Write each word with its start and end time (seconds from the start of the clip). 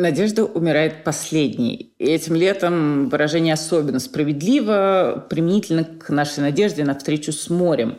Надежда 0.00 0.44
умирает 0.44 1.04
последней. 1.04 1.94
И 1.98 2.06
этим 2.06 2.34
летом 2.34 3.08
выражение 3.10 3.54
особенно 3.54 3.98
справедливо, 3.98 5.26
применительно 5.28 5.84
к 5.84 6.08
нашей 6.08 6.40
надежде 6.40 6.84
на 6.84 6.98
встречу 6.98 7.32
с 7.32 7.50
морем. 7.50 7.98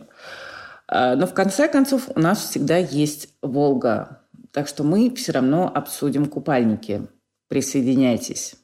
А, 0.88 1.16
но 1.16 1.28
в 1.28 1.34
конце 1.34 1.68
концов 1.68 2.10
у 2.16 2.20
нас 2.20 2.40
всегда 2.50 2.78
есть 2.78 3.30
Волга. 3.42 4.22
Так 4.52 4.68
что 4.68 4.84
мы 4.84 5.14
все 5.16 5.32
равно 5.32 5.72
обсудим 5.74 6.26
купальники. 6.26 7.08
Присоединяйтесь. 7.48 8.56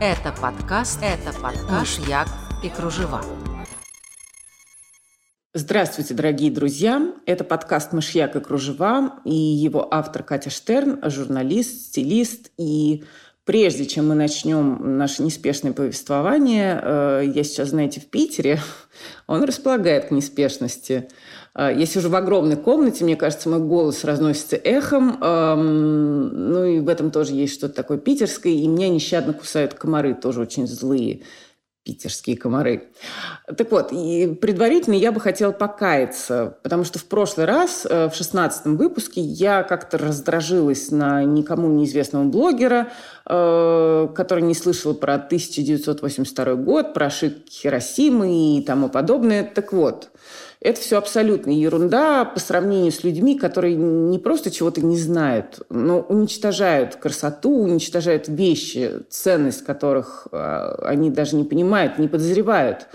Это 0.00 0.32
подкаст, 0.40 0.98
это 1.02 1.38
подкаст 1.38 1.70
«Мышьяк 2.00 2.28
и 2.64 2.68
кружева». 2.68 3.22
Здравствуйте, 5.52 6.14
дорогие 6.14 6.48
друзья! 6.48 7.12
Это 7.26 7.42
подкаст 7.42 7.92
«Мышьяк 7.92 8.36
и 8.36 8.40
кружева» 8.40 9.14
и 9.24 9.34
его 9.34 9.92
автор 9.92 10.22
Катя 10.22 10.48
Штерн, 10.48 11.00
журналист, 11.10 11.86
стилист. 11.86 12.52
И 12.56 13.02
прежде 13.44 13.84
чем 13.84 14.10
мы 14.10 14.14
начнем 14.14 14.96
наше 14.96 15.24
неспешное 15.24 15.72
повествование, 15.72 16.80
э, 16.80 17.22
я 17.34 17.42
сейчас, 17.42 17.70
знаете, 17.70 18.00
в 18.00 18.06
Питере, 18.06 18.60
он 19.26 19.42
располагает 19.42 20.04
к 20.04 20.10
неспешности. 20.12 21.08
Э, 21.56 21.74
я 21.76 21.84
сижу 21.84 22.10
в 22.10 22.14
огромной 22.14 22.56
комнате, 22.56 23.04
мне 23.04 23.16
кажется, 23.16 23.48
мой 23.48 23.58
голос 23.58 24.04
разносится 24.04 24.54
эхом. 24.54 25.18
Эм, 25.20 26.52
ну 26.52 26.64
и 26.64 26.78
в 26.78 26.88
этом 26.88 27.10
тоже 27.10 27.34
есть 27.34 27.54
что-то 27.54 27.74
такое 27.74 27.98
питерское. 27.98 28.52
И 28.52 28.68
меня 28.68 28.88
нещадно 28.88 29.32
кусают 29.32 29.74
комары, 29.74 30.14
тоже 30.14 30.42
очень 30.42 30.68
злые 30.68 31.22
питерские 31.84 32.36
комары. 32.36 32.90
Так 33.56 33.70
вот, 33.70 33.90
и 33.90 34.38
предварительно 34.40 34.94
я 34.94 35.12
бы 35.12 35.20
хотела 35.20 35.50
покаяться, 35.50 36.58
потому 36.62 36.84
что 36.84 36.98
в 36.98 37.04
прошлый 37.06 37.46
раз, 37.46 37.86
э, 37.88 38.10
в 38.10 38.14
шестнадцатом 38.14 38.76
выпуске, 38.76 39.20
я 39.20 39.62
как-то 39.62 39.96
раздражилась 39.96 40.90
на 40.90 41.24
никому 41.24 41.68
неизвестного 41.68 42.24
блогера, 42.24 42.88
э, 43.26 44.08
который 44.14 44.42
не 44.42 44.54
слышал 44.54 44.94
про 44.94 45.18
1982 45.18 46.54
год, 46.56 46.92
про 46.92 47.06
ошибки 47.06 47.50
Хиросимы 47.50 48.58
и 48.58 48.62
тому 48.62 48.90
подобное. 48.90 49.42
Так 49.42 49.72
вот, 49.72 50.10
это 50.60 50.80
все 50.80 50.98
абсолютно 50.98 51.50
ерунда 51.50 52.26
по 52.26 52.38
сравнению 52.38 52.92
с 52.92 53.02
людьми, 53.02 53.38
которые 53.38 53.76
не 53.76 54.18
просто 54.18 54.50
чего-то 54.50 54.84
не 54.84 54.98
знают, 54.98 55.60
но 55.70 56.00
уничтожают 56.00 56.96
красоту, 56.96 57.50
уничтожают 57.50 58.28
вещи, 58.28 58.90
ценность 59.08 59.64
которых 59.64 60.28
э, 60.30 60.74
они 60.82 61.10
даже 61.10 61.36
не 61.36 61.44
понимают, 61.44 61.98
не 61.98 62.08
подозревают. 62.08 62.88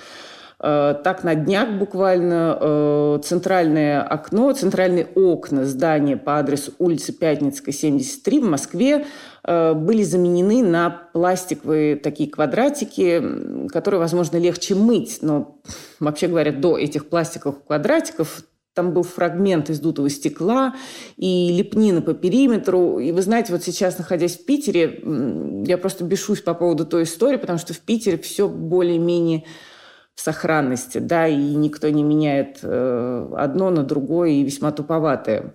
Э, 0.59 0.93
так 1.03 1.23
на 1.23 1.33
днях 1.33 1.71
буквально 1.71 2.58
э, 2.59 3.19
центральное 3.23 4.03
окно, 4.03 4.52
центральные 4.53 5.08
окна 5.16 5.66
здания 5.66 6.17
по 6.17 6.38
адресу 6.38 6.71
улицы 6.77 7.13
Пятницкая, 7.13 7.73
73 7.73 8.41
в 8.41 8.45
Москве 8.45 9.05
были 9.45 10.03
заменены 10.03 10.63
на 10.63 10.89
пластиковые 10.89 11.97
такие 11.97 12.29
квадратики, 12.29 13.23
которые, 13.69 13.99
возможно, 13.99 14.37
легче 14.37 14.75
мыть. 14.75 15.19
Но, 15.21 15.61
вообще 15.99 16.27
говоря, 16.27 16.52
до 16.52 16.77
этих 16.77 17.09
пластиковых 17.09 17.63
квадратиков 17.63 18.43
там 18.75 18.93
был 18.93 19.03
фрагмент 19.03 19.69
из 19.69 19.79
дутого 19.79 20.09
стекла 20.09 20.75
и 21.15 21.49
лепнина 21.57 22.02
по 22.02 22.13
периметру. 22.13 22.99
И 22.99 23.11
вы 23.11 23.21
знаете, 23.21 23.53
вот 23.53 23.63
сейчас, 23.63 23.97
находясь 23.97 24.37
в 24.37 24.45
Питере, 24.45 25.02
я 25.65 25.77
просто 25.77 26.03
бешусь 26.03 26.41
по 26.41 26.53
поводу 26.53 26.85
той 26.85 27.03
истории, 27.03 27.37
потому 27.37 27.57
что 27.57 27.73
в 27.73 27.80
Питере 27.80 28.17
все 28.17 28.49
более-менее 28.49 29.45
в 30.13 30.21
сохранности, 30.21 30.97
да, 30.97 31.27
и 31.27 31.35
никто 31.35 31.89
не 31.89 32.03
меняет 32.03 32.59
э, 32.63 33.30
одно 33.37 33.69
на 33.69 33.83
другое 33.83 34.30
и 34.31 34.43
весьма 34.43 34.71
туповатое. 34.71 35.53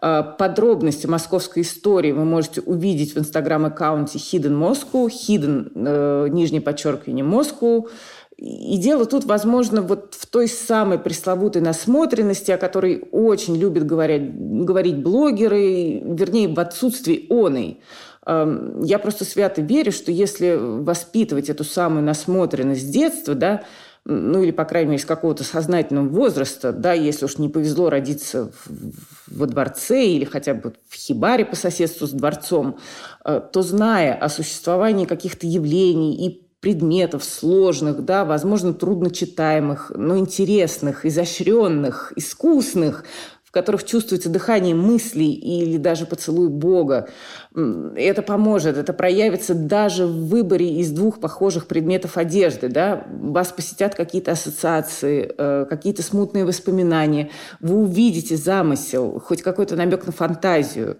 Э, 0.00 0.22
подробности 0.38 1.06
московской 1.06 1.62
истории 1.62 2.12
вы 2.12 2.24
можете 2.24 2.60
увидеть 2.60 3.14
в 3.14 3.18
инстаграм-аккаунте 3.18 4.18
Hidden 4.18 4.58
Moscow, 4.58 5.08
Hidden, 5.08 5.72
э, 5.74 6.28
нижнее 6.30 6.60
подчеркивание, 6.60 7.24
Moscow. 7.24 7.88
И 8.36 8.76
дело 8.78 9.06
тут, 9.06 9.24
возможно, 9.24 9.80
вот 9.80 10.14
в 10.18 10.26
той 10.26 10.48
самой 10.48 10.98
пресловутой 10.98 11.62
насмотренности, 11.62 12.50
о 12.50 12.58
которой 12.58 13.08
очень 13.12 13.56
любят 13.56 13.86
говорить, 13.86 14.34
говорить 14.34 14.96
блогеры, 15.02 16.00
вернее, 16.00 16.48
в 16.48 16.58
отсутствии 16.58 17.26
оной. 17.30 17.78
Эм, 18.26 18.82
я 18.82 18.98
просто 18.98 19.24
свято 19.24 19.60
верю, 19.60 19.92
что 19.92 20.10
если 20.10 20.56
воспитывать 20.58 21.48
эту 21.48 21.62
самую 21.62 22.02
насмотренность 22.02 22.82
с 22.82 22.90
детства, 22.90 23.34
да, 23.34 23.64
ну 24.06 24.42
или, 24.42 24.50
по 24.50 24.64
крайней 24.64 24.90
мере, 24.90 25.02
с 25.02 25.06
какого-то 25.06 25.44
сознательного 25.44 26.08
возраста, 26.08 26.72
да, 26.72 26.92
если 26.92 27.24
уж 27.24 27.38
не 27.38 27.48
повезло 27.48 27.88
родиться 27.88 28.50
в, 28.52 29.38
во 29.38 29.46
дворце 29.46 30.06
или 30.06 30.24
хотя 30.24 30.54
бы 30.54 30.74
в 30.88 30.94
хибаре 30.94 31.44
по 31.46 31.56
соседству 31.56 32.06
с 32.06 32.10
дворцом, 32.10 32.78
э, 33.24 33.40
то 33.52 33.62
зная 33.62 34.14
о 34.14 34.28
существовании 34.28 35.06
каких-то 35.06 35.46
явлений 35.46 36.26
и 36.26 36.44
предметов 36.60 37.24
сложных, 37.24 38.06
да, 38.06 38.24
возможно, 38.24 38.72
трудночитаемых, 38.72 39.92
но 39.94 40.16
интересных, 40.16 41.04
изощренных, 41.04 42.14
искусных, 42.16 43.04
которых 43.54 43.84
чувствуется 43.84 44.28
дыхание 44.28 44.74
мыслей 44.74 45.32
или 45.32 45.78
даже 45.78 46.04
поцелуй 46.04 46.48
Бога. 46.48 47.08
Это 47.54 48.20
поможет, 48.20 48.76
это 48.76 48.92
проявится 48.92 49.54
даже 49.54 50.06
в 50.06 50.26
выборе 50.26 50.80
из 50.80 50.90
двух 50.90 51.20
похожих 51.20 51.66
предметов 51.66 52.18
одежды. 52.18 52.68
Да? 52.68 53.06
Вас 53.08 53.52
посетят 53.52 53.94
какие-то 53.94 54.32
ассоциации, 54.32 55.32
э, 55.38 55.66
какие-то 55.70 56.02
смутные 56.02 56.44
воспоминания. 56.44 57.30
Вы 57.60 57.76
увидите 57.76 58.36
замысел, 58.36 59.22
хоть 59.24 59.42
какой-то 59.42 59.76
намек 59.76 60.04
на 60.04 60.12
фантазию. 60.12 60.98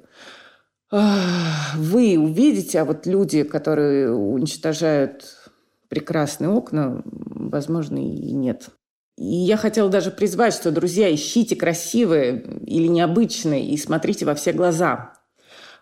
Вы 0.91 2.17
увидите, 2.17 2.81
а 2.81 2.85
вот 2.85 3.05
люди, 3.05 3.43
которые 3.43 4.15
уничтожают 4.15 5.25
прекрасные 5.89 6.51
окна, 6.51 7.03
возможно, 7.05 7.99
и 7.99 8.33
нет. 8.33 8.69
Я 9.17 9.57
хотела 9.57 9.89
даже 9.89 10.11
призвать, 10.11 10.55
что, 10.55 10.73
друзья, 10.73 11.13
ищите 11.15 11.55
красивые 11.55 12.43
или 12.67 12.89
необычные 12.89 13.65
и 13.65 13.77
смотрите 13.77 14.27
во 14.27 14.35
все 14.35 14.53
глаза. 14.53 15.13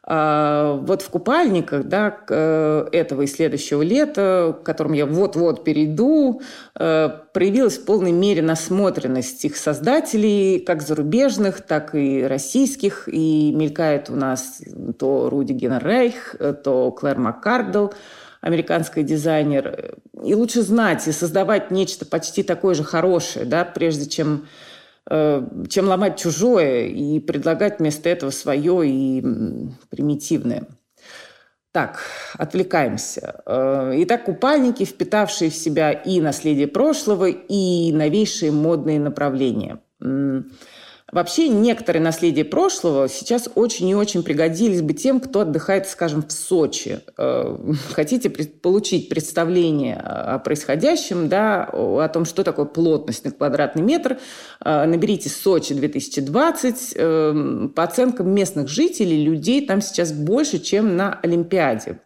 А, 0.04 0.74
вот 0.82 1.00
в 1.00 1.08
купальниках 1.08 1.84
да, 1.84 2.14
э, 2.28 2.88
этого 2.90 3.22
и 3.22 3.26
следующего 3.26 3.82
лета, 3.82 4.58
к 4.60 4.66
которым 4.66 4.94
я 4.94 5.06
вот-вот 5.06 5.64
перейду, 5.64 6.42
э, 6.74 7.08
проявилась 7.32 7.78
в 7.78 7.84
полной 7.84 8.10
мере 8.10 8.42
насмотренность 8.42 9.44
их 9.44 9.56
создателей, 9.56 10.58
как 10.58 10.82
зарубежных, 10.82 11.62
так 11.62 11.94
и 11.94 12.24
российских. 12.24 13.08
И 13.08 13.52
мелькает 13.54 14.10
у 14.10 14.16
нас 14.16 14.60
то 14.98 15.30
Руди 15.30 15.52
Генрейх, 15.52 16.34
то 16.64 16.90
Клэр 16.90 17.18
Маккардл– 17.18 17.88
американский 18.42 19.04
дизайнер. 19.04 19.96
И 20.22 20.34
лучше 20.34 20.60
знать 20.60 21.08
и 21.08 21.12
создавать 21.12 21.70
нечто 21.70 22.04
почти 22.04 22.42
такое 22.42 22.74
же 22.74 22.84
хорошее, 22.84 23.46
да, 23.46 23.64
прежде 23.64 24.10
чем 24.10 24.46
э, 25.08 25.46
чем 25.70 25.88
ломать 25.88 26.18
чужое 26.18 26.88
и 26.88 27.18
предлагать 27.20 27.78
вместо 27.78 28.10
этого 28.10 28.30
свое 28.30 28.86
и 28.86 29.22
примитивное. 29.88 30.66
Так, 31.70 32.02
отвлекаемся. 32.36 33.42
Э, 33.46 33.92
итак, 33.98 34.24
купальники, 34.24 34.84
впитавшие 34.84 35.50
в 35.50 35.54
себя 35.54 35.92
и 35.92 36.20
наследие 36.20 36.66
прошлого, 36.66 37.26
и 37.26 37.92
новейшие 37.92 38.52
модные 38.52 39.00
направления– 39.00 39.80
Вообще 41.12 41.48
некоторые 41.48 42.02
наследия 42.02 42.44
прошлого 42.44 43.06
сейчас 43.06 43.46
очень 43.54 43.86
и 43.86 43.94
очень 43.94 44.22
пригодились 44.22 44.80
бы 44.80 44.94
тем, 44.94 45.20
кто 45.20 45.40
отдыхает, 45.40 45.86
скажем, 45.86 46.22
в 46.22 46.32
Сочи. 46.32 47.00
Э, 47.18 47.54
хотите 47.92 48.30
получить 48.30 49.10
представление 49.10 49.96
о 49.96 50.38
происходящем, 50.38 51.28
да, 51.28 51.68
о 51.70 52.08
том, 52.08 52.24
что 52.24 52.42
такое 52.42 52.64
плотность 52.64 53.26
на 53.26 53.30
квадратный 53.30 53.82
метр, 53.82 54.20
э, 54.64 54.86
наберите 54.86 55.28
Сочи 55.28 55.74
2020. 55.74 56.94
Э, 56.96 57.68
по 57.76 57.82
оценкам 57.82 58.30
местных 58.30 58.68
жителей, 58.68 59.22
людей 59.22 59.66
там 59.66 59.82
сейчас 59.82 60.12
больше, 60.12 60.60
чем 60.60 60.96
на 60.96 61.20
Олимпиаде. 61.22 61.98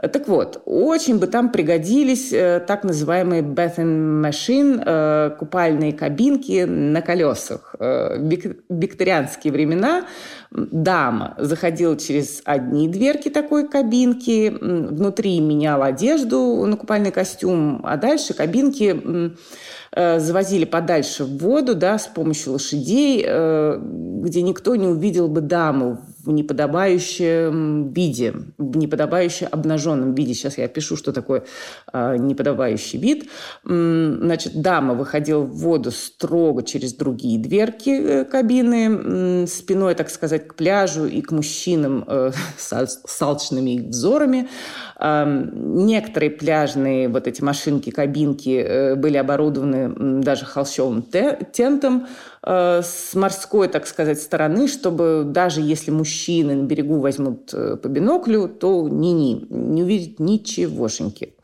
Так 0.00 0.28
вот, 0.28 0.62
очень 0.64 1.18
бы 1.18 1.26
там 1.26 1.50
пригодились 1.50 2.32
э, 2.32 2.60
так 2.64 2.84
называемые 2.84 3.42
bathing 3.42 4.22
machine, 4.22 4.80
э, 4.86 5.30
купальные 5.36 5.92
кабинки 5.92 6.64
на 6.66 7.02
колесах. 7.02 7.74
Э, 7.80 8.16
в 8.16 8.54
викторианские 8.68 9.52
времена 9.52 10.04
дама 10.52 11.34
заходила 11.38 11.96
через 11.96 12.42
одни 12.44 12.88
дверки 12.88 13.28
такой 13.28 13.68
кабинки, 13.68 14.50
внутри 14.50 15.40
меняла 15.40 15.86
одежду 15.86 16.64
на 16.64 16.76
купальный 16.76 17.10
костюм, 17.10 17.80
а 17.82 17.96
дальше 17.96 18.34
кабинки 18.34 19.34
завозили 19.94 20.64
подальше 20.64 21.24
в 21.24 21.38
воду 21.38 21.74
да, 21.74 21.98
с 21.98 22.06
помощью 22.06 22.52
лошадей, 22.52 23.22
где 23.22 24.42
никто 24.42 24.76
не 24.76 24.86
увидел 24.86 25.28
бы 25.28 25.40
даму 25.40 25.98
в 26.28 26.32
неподобающем 26.32 27.90
виде, 27.90 28.34
в 28.58 28.76
неподобающе 28.76 29.46
обнаженном 29.46 30.14
виде. 30.14 30.34
Сейчас 30.34 30.58
я 30.58 30.66
опишу, 30.66 30.94
что 30.94 31.10
такое 31.12 31.44
э, 31.90 32.16
неподобающий 32.18 32.98
вид. 32.98 33.30
Значит, 33.64 34.60
дама 34.60 34.92
выходила 34.92 35.40
в 35.40 35.56
воду 35.56 35.90
строго 35.90 36.62
через 36.62 36.92
другие 36.92 37.38
дверки 37.38 37.88
э, 37.88 38.24
кабины, 38.26 39.46
спиной, 39.46 39.94
так 39.94 40.10
сказать, 40.10 40.46
к 40.48 40.54
пляжу 40.54 41.06
и 41.06 41.22
к 41.22 41.32
мужчинам 41.32 42.04
э, 42.06 42.32
с 42.58 43.22
алчными 43.22 43.88
взорами. 43.88 44.48
Некоторые 45.00 46.30
пляжные 46.30 47.08
вот 47.08 47.26
эти 47.26 47.40
машинки, 47.40 47.90
кабинки 47.90 48.60
э, 48.60 48.94
были 48.96 49.16
оборудованы 49.16 50.20
даже 50.22 50.44
холщовым 50.44 51.02
тентом, 51.02 52.06
Э, 52.42 52.82
с 52.82 53.14
морской, 53.14 53.68
так 53.68 53.86
сказать, 53.86 54.20
стороны, 54.20 54.68
чтобы 54.68 55.24
даже 55.26 55.60
если 55.60 55.90
мужчины 56.18 56.54
на 56.54 56.64
берегу 56.64 56.98
возьмут 57.00 57.52
э, 57.54 57.76
по 57.76 57.88
биноклю, 57.88 58.48
то 58.48 58.88
ни-ни, 58.88 59.46
не 59.50 59.82
увидят 59.82 60.18
ничегошеньки. 60.18 61.34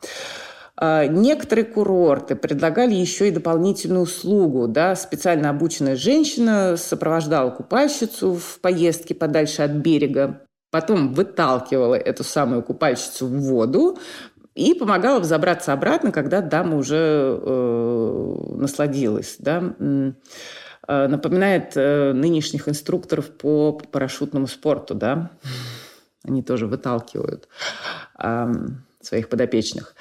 Э, 0.80 1.06
некоторые 1.06 1.64
курорты 1.64 2.34
предлагали 2.34 2.94
еще 2.94 3.28
и 3.28 3.30
дополнительную 3.30 4.02
услугу. 4.02 4.66
Да? 4.68 4.96
Специально 4.96 5.50
обученная 5.50 5.96
женщина 5.96 6.76
сопровождала 6.76 7.50
купальщицу 7.50 8.34
в 8.34 8.60
поездке 8.60 9.14
подальше 9.14 9.62
от 9.62 9.72
берега, 9.72 10.40
потом 10.70 11.14
выталкивала 11.14 11.94
эту 11.94 12.24
самую 12.24 12.62
купальщицу 12.62 13.26
в 13.26 13.40
воду 13.42 13.98
и 14.54 14.74
помогала 14.74 15.20
взобраться 15.20 15.72
обратно, 15.72 16.12
когда 16.12 16.40
дама 16.40 16.76
уже 16.76 17.38
э, 17.40 18.36
насладилась. 18.56 19.36
Да? 19.38 19.74
Э, 20.86 21.08
напоминает 21.08 21.72
э, 21.76 22.12
нынешних 22.12 22.68
инструкторов 22.68 23.30
по 23.30 23.72
парашютному 23.72 24.46
спорту, 24.46 24.94
да, 24.94 25.30
они 26.24 26.42
тоже 26.42 26.66
выталкивают 26.66 27.48
своих 29.00 29.28
подопечных. 29.28 29.94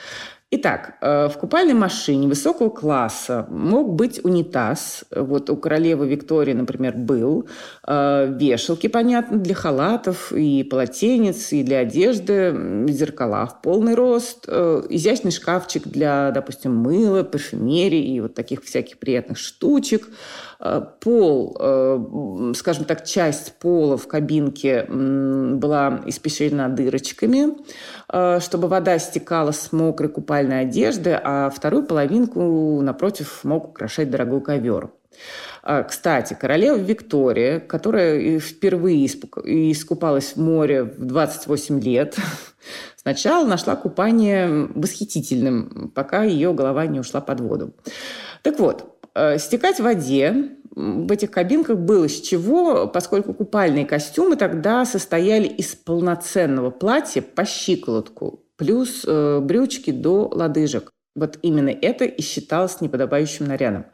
Итак, 0.56 0.97
э, 1.01 1.27
в 1.27 1.38
купальной 1.38 1.74
машине 1.74 2.27
высокого 2.27 2.69
класса 2.69 3.45
мог 3.50 3.95
быть 3.95 4.24
унитаз. 4.24 5.03
Вот 5.13 5.50
у 5.50 5.57
королевы 5.57 6.07
Виктории, 6.07 6.53
например, 6.53 6.95
был. 6.95 7.50
Вешалки, 7.85 8.88
понятно, 8.88 9.39
для 9.39 9.56
халатов 9.56 10.31
и 10.31 10.63
полотенец, 10.63 11.51
и 11.51 11.63
для 11.63 11.80
одежды. 11.80 12.85
Зеркала 12.88 13.47
в 13.47 13.62
полный 13.62 13.95
рост. 13.95 14.47
Изящный 14.47 15.31
шкафчик 15.31 15.88
для, 15.88 16.31
допустим, 16.31 16.75
мыла, 16.75 17.24
парфюмерии 17.24 18.15
и 18.15 18.21
вот 18.21 18.35
таких 18.35 18.63
всяких 18.63 19.00
приятных 19.00 19.39
штучек. 19.39 20.07
Э, 20.65 20.81
пол, 21.01 21.57
э, 21.60 22.54
скажем 22.56 22.86
так, 22.86 23.04
часть 23.04 23.54
пола 23.60 23.98
в 23.98 24.07
кабинке 24.07 24.86
была 24.88 26.01
испещрена 26.06 26.69
дырочками, 26.69 27.57
э, 28.12 28.39
чтобы 28.39 28.69
вода 28.69 28.98
стекала 28.98 29.51
с 29.51 29.74
мокрой 29.74 30.10
купальной 30.10 30.62
одежды, 30.62 31.19
а 31.21 31.50
вторую 31.50 31.83
половинку, 31.83 32.80
напротив, 32.81 33.42
мог 33.44 33.69
украшать 33.69 34.10
дорогой 34.10 34.42
ковер. 34.42 34.92
Кстати, 35.88 36.36
королева 36.39 36.75
Виктория, 36.75 37.59
которая 37.59 38.39
впервые 38.39 39.06
искупалась 39.06 40.33
в 40.36 40.38
море 40.38 40.83
в 40.83 41.06
28 41.06 41.80
лет, 41.81 42.18
сначала 42.95 43.45
нашла 43.45 43.75
купание 43.75 44.68
восхитительным, 44.74 45.92
пока 45.94 46.24
ее 46.24 46.54
голова 46.54 46.88
не 46.88 47.00
ушла 47.00 47.21
под 47.21 47.42
воду. 47.42 47.74
Так 48.42 48.59
вот, 48.59 48.93
стекать 49.38 49.80
в 49.80 49.83
воде 49.83 50.57
в 50.75 51.12
этих 51.12 51.30
кабинках 51.30 51.77
было 51.77 52.10
с 52.10 52.19
чего, 52.19 52.88
поскольку 52.88 53.33
купальные 53.33 53.86
костюмы 53.86 54.36
тогда 54.36 54.86
состояли 54.86 55.48
из 55.48 55.75
полноценного 55.75 56.71
платья 56.71 57.21
по 57.21 57.45
щиколотку, 57.45 58.44
плюс 58.57 59.04
э, 59.06 59.39
брючки 59.39 59.92
до 59.92 60.27
лодыжек. 60.30 60.89
Вот 61.15 61.38
именно 61.44 61.69
это 61.69 62.06
и 62.06 62.21
считалось 62.24 62.81
неподобающим 62.81 63.45
нарядом. 63.45 63.86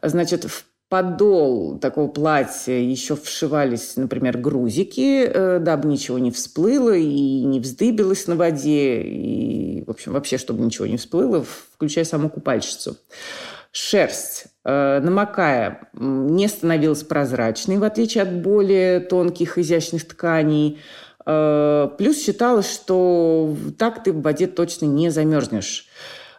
Значит, 0.00 0.44
в 0.44 0.66
подол 0.88 1.78
такого 1.78 2.06
платья 2.06 2.74
еще 2.74 3.16
вшивались, 3.16 3.96
например, 3.96 4.38
грузики, 4.38 5.24
э, 5.24 5.58
дабы 5.58 5.88
ничего 5.88 6.20
не 6.20 6.30
всплыло 6.30 6.94
и 6.94 7.42
не 7.42 7.58
вздыбилось 7.58 8.28
на 8.28 8.36
воде, 8.36 9.02
и, 9.02 9.82
в 9.84 9.90
общем, 9.90 10.12
вообще, 10.12 10.38
чтобы 10.38 10.62
ничего 10.64 10.86
не 10.86 10.96
всплыло, 10.96 11.44
включая 11.74 12.04
саму 12.04 12.30
купальщицу. 12.30 12.96
Шерсть 13.72 14.46
Э, 14.59 14.59
намокая, 14.64 15.88
не 15.94 16.48
становилась 16.48 17.02
прозрачной, 17.02 17.78
в 17.78 17.84
отличие 17.84 18.22
от 18.22 18.42
более 18.42 19.00
тонких 19.00 19.56
изящных 19.58 20.06
тканей. 20.06 20.80
Э, 21.26 21.88
плюс 21.98 22.18
считалось, 22.22 22.70
что 22.70 23.54
так 23.78 24.02
ты 24.02 24.12
в 24.12 24.22
воде 24.22 24.46
точно 24.46 24.86
не 24.86 25.10
замерзнешь. 25.10 25.86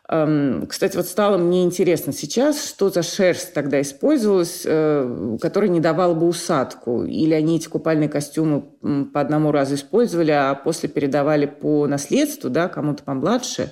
Эм, 0.09 0.65
кстати, 0.67 0.97
вот 0.97 1.05
стало 1.05 1.37
мне 1.37 1.63
интересно 1.63 2.11
сейчас, 2.11 2.67
что 2.67 2.89
за 2.89 3.01
шерсть 3.01 3.53
тогда 3.53 3.79
использовалась, 3.81 4.63
э, 4.65 5.37
которая 5.41 5.69
не 5.69 5.79
давала 5.79 6.13
бы 6.13 6.27
усадку. 6.27 7.05
Или 7.05 7.33
они 7.33 7.55
эти 7.55 7.69
купальные 7.69 8.09
костюмы 8.09 8.61
по 9.13 9.21
одному 9.21 9.51
разу 9.53 9.75
использовали, 9.75 10.31
а 10.31 10.53
после 10.55 10.89
передавали 10.89 11.45
по 11.45 11.87
наследству, 11.87 12.49
да, 12.49 12.67
кому-то 12.67 13.03
помладше. 13.03 13.71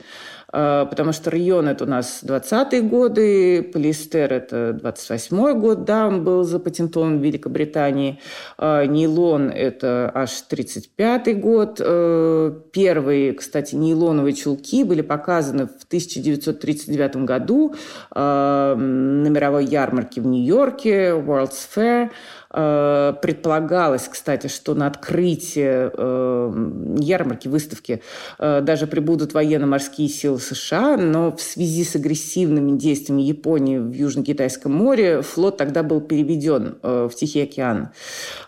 А, 0.51 0.86
потому 0.86 1.12
что 1.12 1.30
район 1.31 1.68
это 1.68 1.84
у 1.84 1.88
нас 1.88 2.24
20-е 2.24 2.81
годы, 2.81 3.63
полиэстер 3.63 4.34
это 4.34 4.80
28-й 4.81 5.54
год, 5.54 5.86
да, 5.86 6.07
он 6.07 6.24
был 6.24 6.44
запатентован 6.44 7.19
в 7.19 7.24
Великобритании, 7.24 8.19
а, 8.57 8.86
нейлон 8.86 9.50
это 9.50 10.12
аж 10.13 10.31
35-й 10.50 11.34
год. 11.36 11.80
А, 11.84 12.50
первые, 12.72 13.34
кстати, 13.34 13.75
нейлоновые 13.75 14.34
чулки 14.34 14.84
были 14.84 15.01
показаны 15.01 15.68
в 15.68 15.84
1939 15.88 17.18
году 17.18 17.75
на 18.16 18.75
мировой 18.75 19.66
ярмарке 19.66 20.22
в 20.22 20.25
Нью-Йорке, 20.25 21.10
World's 21.12 21.68
Fair. 21.75 22.10
Э, 22.51 23.13
предполагалось, 23.22 24.07
кстати, 24.07 24.48
что 24.48 24.74
на 24.74 24.88
открытие 24.88 25.92
э, 25.94 26.69
ярмарки, 26.98 27.48
выставки 27.48 28.01
э, 28.40 28.62
даже 28.62 28.88
прибудут 28.88 29.34
военно-морские 29.34 30.10
силы 30.10 30.40
США, 30.40 30.98
но 30.98 31.31
в 31.31 31.42
связи 31.42 31.84
с 31.84 31.96
агрессивными 31.96 32.75
действиями 32.75 33.22
Японии 33.22 33.78
в 33.78 33.92
Южно-Китайском 33.92 34.72
море 34.72 35.22
флот 35.22 35.57
тогда 35.57 35.84
был 35.84 36.01
переведен 36.01 36.78
в 36.81 37.12
Тихий 37.12 37.44
океан. 37.44 37.90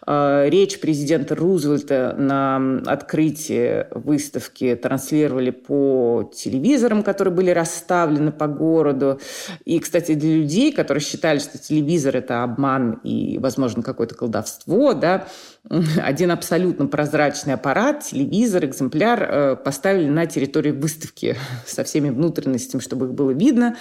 Речь 0.07 0.79
президента 0.79 1.35
Рузвельта 1.35 2.15
на 2.17 2.81
открытии 2.85 3.85
выставки 3.91 4.75
транслировали 4.75 5.51
по 5.51 6.31
телевизорам, 6.33 7.03
которые 7.03 7.33
были 7.33 7.51
расставлены 7.51 8.31
по 8.31 8.47
городу. 8.47 9.19
И, 9.65 9.79
кстати, 9.79 10.13
для 10.13 10.37
людей, 10.37 10.71
которые 10.71 11.03
считали, 11.03 11.39
что 11.39 11.57
телевизор– 11.57 12.15
это 12.17 12.43
обман 12.43 12.99
и, 13.03 13.37
возможно, 13.37 13.83
какое-то 13.91 14.15
колдовство, 14.15 14.93
да, 14.93 15.27
один 16.03 16.31
абсолютно 16.31 16.87
прозрачный 16.87 17.53
аппарат, 17.53 18.03
телевизор, 18.03 18.65
экземпляр 18.65 19.23
э, 19.23 19.55
поставили 19.55 20.09
на 20.09 20.25
территории 20.25 20.71
выставки 20.71 21.35
со 21.65 21.83
всеми 21.83 22.09
внутренностями, 22.09 22.81
чтобы 22.81 23.07
их 23.07 23.13
было 23.13 23.31
видно. 23.31 23.77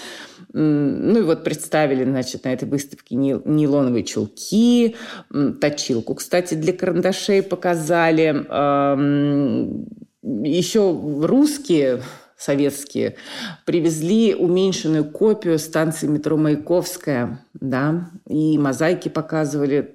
Ну 0.52 1.19
и 1.19 1.23
вот 1.23 1.45
представили, 1.45 2.05
значит, 2.05 2.45
на 2.45 2.52
этой 2.52 2.67
выставке 2.67 3.14
нейлоновые 3.14 4.02
чулки, 4.02 4.97
точилку, 5.61 6.17
кстати, 6.17 6.55
для 6.55 6.73
карандашей 6.73 7.43
показали. 7.43 8.47
Еще 10.23 10.81
русские 11.23 12.02
советские, 12.40 13.16
привезли 13.66 14.35
уменьшенную 14.35 15.04
копию 15.04 15.59
станции 15.59 16.06
метро 16.06 16.38
Маяковская, 16.38 17.44
да, 17.52 18.11
и 18.26 18.56
мозаики 18.56 19.11
показывали 19.11 19.94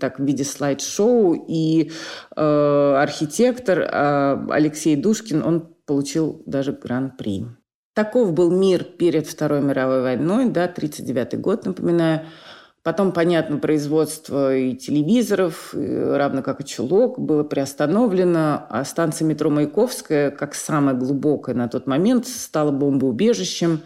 так 0.00 0.18
в 0.18 0.24
виде 0.24 0.42
слайд-шоу, 0.42 1.46
и 1.48 1.92
э, 2.36 2.94
архитектор 3.00 3.78
э, 3.78 4.46
Алексей 4.50 4.96
Душкин, 4.96 5.42
он 5.44 5.68
получил 5.86 6.42
даже 6.46 6.72
гран-при. 6.72 7.46
Таков 7.94 8.32
был 8.32 8.50
мир 8.50 8.82
перед 8.84 9.26
Второй 9.26 9.60
мировой 9.60 10.02
войной, 10.02 10.46
да, 10.46 10.64
1939 10.64 11.40
год, 11.40 11.64
напоминаю. 11.64 12.26
Потом, 12.88 13.12
понятно, 13.12 13.58
производство 13.58 14.56
и 14.56 14.74
телевизоров, 14.74 15.74
равно 15.74 16.42
как 16.42 16.62
и 16.62 16.64
чулок, 16.64 17.18
было 17.18 17.44
приостановлено, 17.44 18.64
а 18.70 18.82
станция 18.86 19.26
метро 19.26 19.50
Маяковская, 19.50 20.30
как 20.30 20.54
самая 20.54 20.94
глубокая 20.94 21.54
на 21.54 21.68
тот 21.68 21.86
момент, 21.86 22.26
стала 22.26 22.70
бомбоубежищем. 22.70 23.82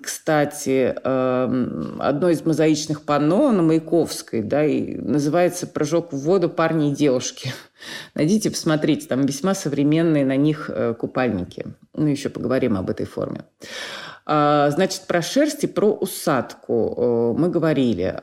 Кстати, 0.00 0.94
эм, 1.02 1.96
одно 1.98 2.28
из 2.28 2.46
мозаичных 2.46 3.02
панно 3.02 3.50
на 3.50 3.62
Маяковской 3.62 4.42
да, 4.42 4.64
и 4.64 4.94
называется 4.94 5.66
«Прыжок 5.66 6.12
в 6.12 6.18
воду 6.18 6.48
парни 6.48 6.92
и 6.92 6.94
девушки». 6.94 7.52
Найдите, 8.14 8.52
посмотрите, 8.52 9.08
там 9.08 9.22
весьма 9.22 9.56
современные 9.56 10.24
на 10.24 10.36
них 10.36 10.70
э, 10.72 10.94
купальники. 10.94 11.66
Ну, 11.94 12.06
еще 12.06 12.28
поговорим 12.28 12.76
об 12.76 12.90
этой 12.90 13.06
форме. 13.06 13.40
А, 14.30 14.70
значит, 14.70 15.02
про 15.06 15.22
шерсть 15.22 15.64
и 15.64 15.66
про 15.66 15.90
усадку 15.90 17.34
мы 17.38 17.48
говорили. 17.48 18.20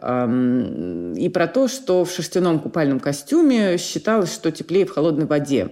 И 1.20 1.30
про 1.30 1.48
то, 1.48 1.68
что 1.68 2.06
в 2.06 2.12
шерстяном 2.12 2.60
купальном 2.60 3.00
костюме 3.00 3.78
считалось, 3.78 4.34
что 4.34 4.52
теплее 4.52 4.86
в 4.86 4.92
холодной 4.92 5.26
воде. 5.26 5.72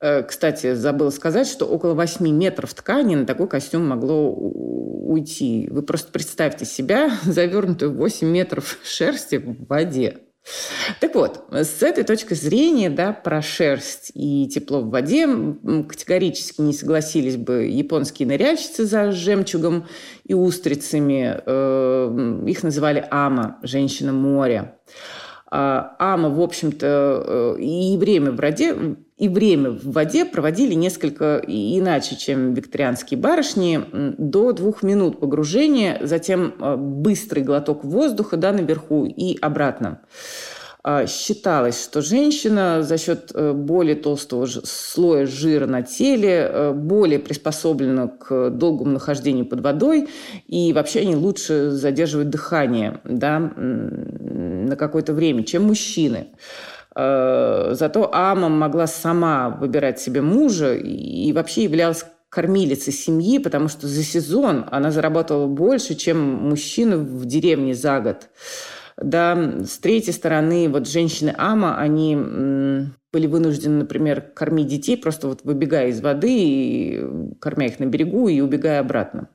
Э, 0.00 0.22
кстати, 0.22 0.74
забыла 0.74 1.10
сказать, 1.10 1.46
что 1.46 1.66
около 1.66 1.94
8 1.94 2.26
метров 2.28 2.72
ткани 2.74 3.16
на 3.16 3.26
такой 3.26 3.48
костюм 3.48 3.86
могло 3.86 4.32
уйти. 4.32 5.68
Вы 5.70 5.82
просто 5.82 6.10
представьте 6.10 6.64
себя, 6.64 7.10
завернутую 7.22 7.92
в 7.92 7.96
8 7.96 8.26
метров 8.26 8.78
шерсти 8.82 9.36
в 9.36 9.66
воде. 9.66 10.18
Так 11.00 11.14
вот, 11.14 11.44
с 11.50 11.82
этой 11.82 12.04
точки 12.04 12.34
зрения, 12.34 12.90
да, 12.90 13.12
про 13.12 13.42
шерсть 13.42 14.10
и 14.14 14.48
тепло 14.48 14.80
в 14.80 14.90
воде 14.90 15.28
категорически 15.88 16.60
не 16.62 16.72
согласились 16.72 17.36
бы 17.36 17.66
японские 17.66 18.26
ныряльщицы 18.26 18.84
за 18.84 19.12
жемчугом 19.12 19.86
и 20.24 20.34
устрицами. 20.34 21.40
Э, 21.44 22.42
их 22.46 22.62
называли 22.62 23.06
ама, 23.10 23.58
женщина 23.62 24.12
моря. 24.12 24.76
А, 25.52 25.96
ама, 25.98 26.30
в 26.30 26.40
общем-то, 26.40 27.56
э, 27.56 27.60
и 27.60 27.96
время 27.98 28.30
в 28.30 28.36
воде, 28.36 28.74
и 29.20 29.28
время 29.28 29.70
в 29.70 29.92
воде 29.92 30.24
проводили 30.24 30.72
несколько 30.72 31.42
иначе, 31.46 32.16
чем 32.16 32.54
викторианские 32.54 33.20
барышни, 33.20 33.78
до 34.16 34.52
двух 34.52 34.82
минут 34.82 35.20
погружения, 35.20 35.98
затем 36.00 36.54
э, 36.58 36.76
быстрый 36.76 37.42
глоток 37.42 37.84
воздуха 37.84 38.38
да, 38.38 38.50
наверху 38.50 39.04
и 39.04 39.38
обратно. 39.38 40.00
А, 40.82 41.06
считалось, 41.06 41.84
что 41.84 42.00
женщина 42.00 42.82
за 42.82 42.96
счет 42.96 43.30
э, 43.34 43.52
более 43.52 43.94
толстого 43.94 44.46
слоя 44.46 45.26
жира 45.26 45.66
на 45.66 45.82
теле 45.82 46.72
более 46.74 47.18
приспособлена 47.18 48.08
к 48.08 48.48
долгому 48.48 48.92
нахождению 48.92 49.44
под 49.44 49.60
водой, 49.60 50.08
и 50.46 50.72
вообще 50.72 51.00
они 51.00 51.14
лучше 51.14 51.72
задерживают 51.72 52.30
дыхание 52.30 53.02
да, 53.04 53.38
на 53.38 54.76
какое-то 54.76 55.12
время, 55.12 55.44
чем 55.44 55.64
мужчины. 55.64 56.28
Э, 56.96 57.70
зато 57.72 58.10
Ама 58.12 58.48
могла 58.48 58.86
сама 58.86 59.50
выбирать 59.50 60.00
себе 60.00 60.22
мужа 60.22 60.74
и 60.74 61.32
вообще 61.32 61.64
являлась 61.64 62.04
кормилицей 62.28 62.92
семьи, 62.92 63.38
потому 63.38 63.68
что 63.68 63.86
за 63.86 64.02
сезон 64.02 64.66
она 64.70 64.90
заработала 64.90 65.46
больше, 65.46 65.94
чем 65.94 66.20
мужчина 66.20 66.96
в 66.96 67.26
деревне 67.26 67.74
за 67.74 68.00
год. 68.00 68.28
Да, 68.96 69.64
с 69.64 69.78
третьей 69.78 70.12
стороны, 70.12 70.68
вот 70.68 70.86
женщины 70.88 71.34
Ама, 71.36 71.78
они 71.78 72.14
были 73.12 73.26
вынуждены, 73.26 73.78
например, 73.80 74.20
кормить 74.20 74.68
детей, 74.68 74.96
просто 74.96 75.26
вот 75.26 75.40
выбегая 75.42 75.88
из 75.88 76.00
воды, 76.00 76.30
и 76.30 77.34
кормя 77.40 77.66
их 77.66 77.80
на 77.80 77.86
берегу 77.86 78.28
и 78.28 78.40
убегая 78.40 78.80
обратно. 78.80 79.28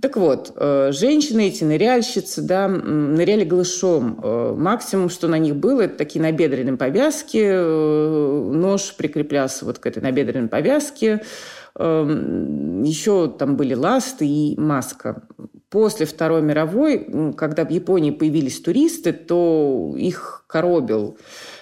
Так 0.00 0.16
вот, 0.16 0.52
э, 0.54 0.92
женщины 0.92 1.48
эти, 1.48 1.64
ныряльщицы, 1.64 2.42
да, 2.42 2.68
ныряли 2.68 3.42
голышом. 3.44 4.20
Э, 4.22 4.54
максимум, 4.56 5.08
что 5.08 5.26
на 5.26 5.38
них 5.38 5.56
было, 5.56 5.82
это 5.82 5.98
такие 5.98 6.22
набедренные 6.22 6.76
повязки. 6.76 7.42
Э, 7.42 8.50
нож 8.52 8.94
прикреплялся 8.94 9.64
вот 9.64 9.80
к 9.80 9.86
этой 9.86 10.02
набедренной 10.02 10.48
повязке. 10.48 11.22
Еще 11.76 13.32
там 13.38 13.56
были 13.56 13.74
ласты 13.74 14.26
и 14.26 14.58
маска. 14.58 15.22
После 15.70 16.06
Второй 16.06 16.42
мировой, 16.42 17.32
когда 17.36 17.64
в 17.64 17.70
Японии 17.70 18.10
появились 18.10 18.60
туристы, 18.60 19.12
то 19.12 19.94
их 19.96 20.44
коробил 20.48 21.18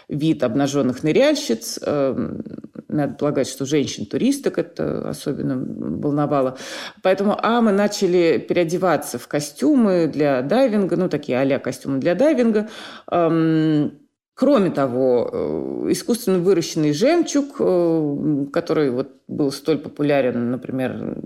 вид 0.08 0.42
обнаженных 0.42 1.02
ныряльщиц. 1.02 1.80
Надо 2.96 3.14
полагать, 3.14 3.48
что 3.48 3.66
женщин-туристок 3.66 4.58
это 4.58 5.08
особенно 5.08 5.56
волновало. 5.56 6.56
Поэтому 7.02 7.36
а 7.40 7.60
мы 7.60 7.72
начали 7.72 8.38
переодеваться 8.38 9.18
в 9.18 9.28
костюмы 9.28 10.10
для 10.12 10.42
дайвинга, 10.42 10.96
ну, 10.96 11.08
такие 11.08 11.40
а 11.40 11.58
костюмы 11.58 11.98
для 11.98 12.14
дайвинга. 12.14 12.68
Эм, 13.10 13.92
кроме 14.34 14.70
того, 14.70 15.30
э, 15.32 15.92
искусственно 15.92 16.38
выращенный 16.38 16.92
жемчуг, 16.92 17.56
э, 17.58 18.46
который 18.52 18.90
вот 18.90 19.08
был 19.28 19.50
столь 19.50 19.78
популярен, 19.78 20.50
например, 20.50 21.16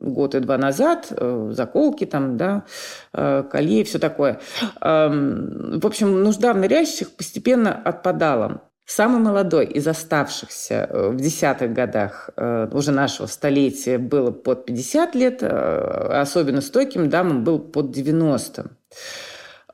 год 0.00 0.34
и 0.34 0.40
два 0.40 0.58
назад, 0.58 1.08
э, 1.10 1.48
заколки 1.52 2.06
там, 2.06 2.36
да, 2.36 2.64
колье 3.12 3.80
и 3.80 3.84
все 3.84 3.98
такое. 3.98 4.40
Эм, 4.80 5.80
в 5.80 5.86
общем, 5.86 6.22
нужда 6.22 6.52
в 6.52 6.58
ныряльщиках 6.58 7.12
постепенно 7.12 7.74
отпадала. 7.74 8.62
Самый 8.86 9.20
молодой 9.20 9.66
из 9.66 9.86
оставшихся 9.88 10.88
э, 10.88 11.08
в 11.10 11.16
десятых 11.16 11.72
годах 11.72 12.30
уже 12.36 12.92
нашего 12.92 13.26
столетия 13.26 13.98
было 13.98 14.30
под 14.30 14.64
50 14.64 15.14
лет, 15.14 15.42
особенно 15.42 16.60
стойким 16.60 17.10
дамам 17.10 17.44
был 17.44 17.58
под 17.58 17.90
90 17.90 18.70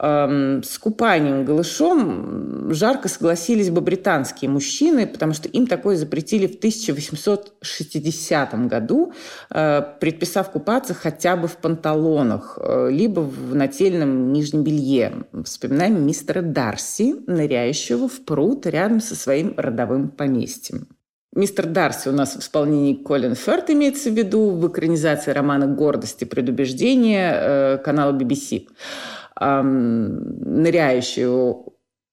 с 0.03 0.79
купанием 0.79 1.45
голышом 1.45 2.75
жарко 2.75 3.09
согласились 3.09 3.71
бы 3.71 3.81
британские 3.81 4.51
мужчины, 4.51 5.07
потому 5.07 5.33
что 5.33 5.49
им 5.49 5.69
такое 5.69 5.97
запретили 5.97 6.49
в 6.49 6.57
1860 6.57 8.67
году, 8.67 9.13
э, 9.51 9.81
предписав 10.01 10.51
купаться 10.51 10.93
хотя 10.93 11.37
бы 11.37 11.47
в 11.47 11.57
панталонах, 11.57 12.59
э, 12.61 12.89
либо 12.91 13.21
в 13.21 13.55
нательном 13.55 14.33
нижнем 14.33 14.65
белье. 14.65 15.25
Вспоминаем 15.45 16.05
мистера 16.05 16.43
Дарси, 16.43 17.15
ныряющего 17.29 18.09
в 18.09 18.25
пруд 18.25 18.67
рядом 18.67 19.01
со 19.01 19.15
своим 19.15 19.55
родовым 19.57 20.09
поместьем. 20.09 20.89
Мистер 21.35 21.67
Дарси 21.67 22.09
у 22.09 22.13
нас 22.13 22.35
в 22.35 22.41
исполнении 22.41 22.95
Колин 22.95 23.37
Ферт 23.37 23.71
имеется 23.71 24.11
в 24.11 24.15
виду 24.15 24.51
в 24.51 24.69
экранизации 24.69 25.31
романа 25.31 25.67
«Гордость 25.67 26.23
и 26.23 26.27
предубеждение» 26.27 27.33
э, 27.35 27.79
канала 27.79 28.13
BBC 28.13 28.67
ныряющего 29.63 31.73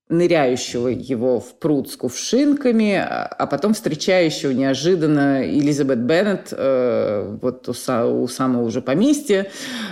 ныряющего 0.10 0.88
его 0.88 1.40
в 1.40 1.60
пруд 1.60 1.92
с 1.92 1.96
кувшинками, 1.96 2.96
а 2.96 3.46
потом 3.46 3.76
встречающего 3.76 4.52
неожиданно 4.52 5.48
Элизабет 5.48 6.00
Беннет 6.00 6.52
э, 6.52 7.38
вот 7.40 7.70
у, 7.70 7.72
у 7.72 8.28
самого 8.28 8.64
уже 8.64 8.82
поместья. 8.82 9.52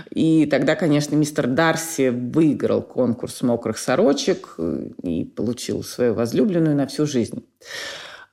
И 0.09 0.47
тогда, 0.47 0.75
конечно, 0.75 1.15
мистер 1.15 1.45
Дарси 1.45 2.09
выиграл 2.09 2.81
конкурс 2.81 3.43
мокрых 3.43 3.77
сорочек 3.77 4.57
и 5.03 5.23
получил 5.23 5.83
свою 5.83 6.15
возлюбленную 6.15 6.75
на 6.75 6.87
всю 6.87 7.05
жизнь. 7.05 7.45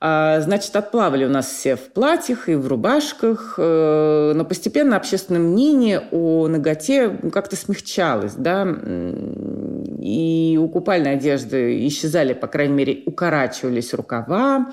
А, 0.07 0.39
значит, 0.39 0.75
отплавали 0.75 1.25
у 1.25 1.29
нас 1.29 1.47
все 1.47 1.75
в 1.75 1.89
платьях 1.89 2.47
и 2.47 2.53
в 2.53 2.67
рубашках, 2.67 3.55
э, 3.57 4.33
но 4.35 4.45
постепенно 4.45 4.97
общественное 4.97 5.41
мнение 5.41 5.99
о 6.11 6.47
ноготе 6.47 7.09
как-то 7.33 7.55
смягчалось, 7.55 8.33
да, 8.37 8.67
и 9.99 10.59
у 10.61 10.69
купальной 10.69 11.13
одежды 11.13 11.87
исчезали, 11.87 12.33
по 12.33 12.45
крайней 12.45 12.75
мере, 12.75 13.01
укорачивались 13.07 13.95
рукава, 13.95 14.71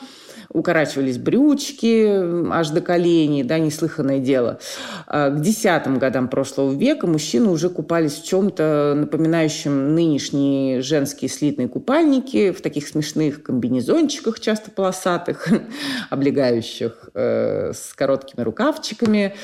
укорачивались 0.52 1.18
брючки 1.18 2.50
аж 2.50 2.68
до 2.70 2.80
коленей, 2.80 3.42
да, 3.42 3.58
неслыханное 3.58 4.18
дело. 4.18 4.58
А 5.06 5.30
к 5.30 5.40
десятым 5.40 5.98
годам 5.98 6.28
прошлого 6.28 6.72
века 6.72 7.06
мужчины 7.06 7.48
уже 7.48 7.70
купались 7.70 8.14
в 8.14 8.24
чем-то 8.24 8.94
напоминающем 8.96 9.94
нынешние 9.94 10.82
женские 10.82 11.28
слитные 11.28 11.68
купальники, 11.68 12.52
в 12.52 12.60
таких 12.60 12.86
смешных 12.86 13.42
комбинезончиках, 13.42 14.40
часто 14.40 14.70
полосатых, 14.70 15.48
облегающих 16.10 17.10
э, 17.14 17.72
с 17.72 17.94
короткими 17.94 18.42
рукавчиками. 18.42 19.34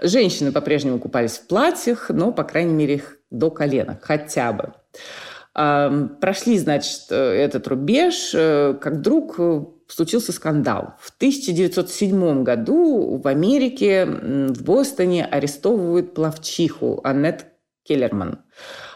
Женщины 0.00 0.52
по-прежнему 0.52 0.98
купались 0.98 1.32
в 1.32 1.46
платьях, 1.46 2.10
но, 2.10 2.32
по 2.32 2.44
крайней 2.44 2.74
мере, 2.74 3.02
до 3.30 3.50
колена, 3.50 3.98
хотя 4.02 4.52
бы. 4.52 4.72
Прошли, 5.52 6.58
значит, 6.58 7.06
э, 7.10 7.16
этот 7.16 7.66
рубеж, 7.66 8.32
э, 8.34 8.74
как 8.80 8.94
вдруг 8.94 9.38
случился 9.92 10.32
скандал. 10.32 10.94
В 11.00 11.10
1907 11.16 12.42
году 12.42 13.20
в 13.22 13.26
Америке, 13.26 14.06
в 14.06 14.62
Бостоне 14.62 15.24
арестовывают 15.24 16.14
плавчиху 16.14 17.00
Аннет 17.04 17.46
Келлерман. 17.84 18.40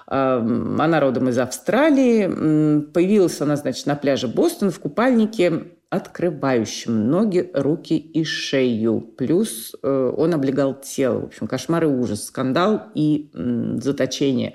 Она 0.07 1.01
родом 1.01 1.31
из 1.31 1.39
Австралии. 1.39 2.81
Появилась 2.93 3.41
она, 3.41 3.57
значит, 3.57 3.87
на 3.87 3.97
пляже 3.97 4.29
Бостона 4.29 4.71
в 4.71 4.79
купальнике 4.79 5.74
открывающим 5.95 7.11
ноги, 7.11 7.51
руки 7.55 7.97
и 7.97 8.25
шею. 8.25 9.01
Плюс 9.01 9.75
э, 9.83 10.15
он 10.17 10.35
облегал 10.35 10.75
тело. 10.75 11.21
В 11.21 11.25
общем, 11.27 11.47
кошмар 11.47 11.85
и 11.85 11.87
ужас, 11.87 12.27
скандал 12.27 12.85
и 12.95 13.31
м, 13.35 13.81
заточение. 13.81 14.55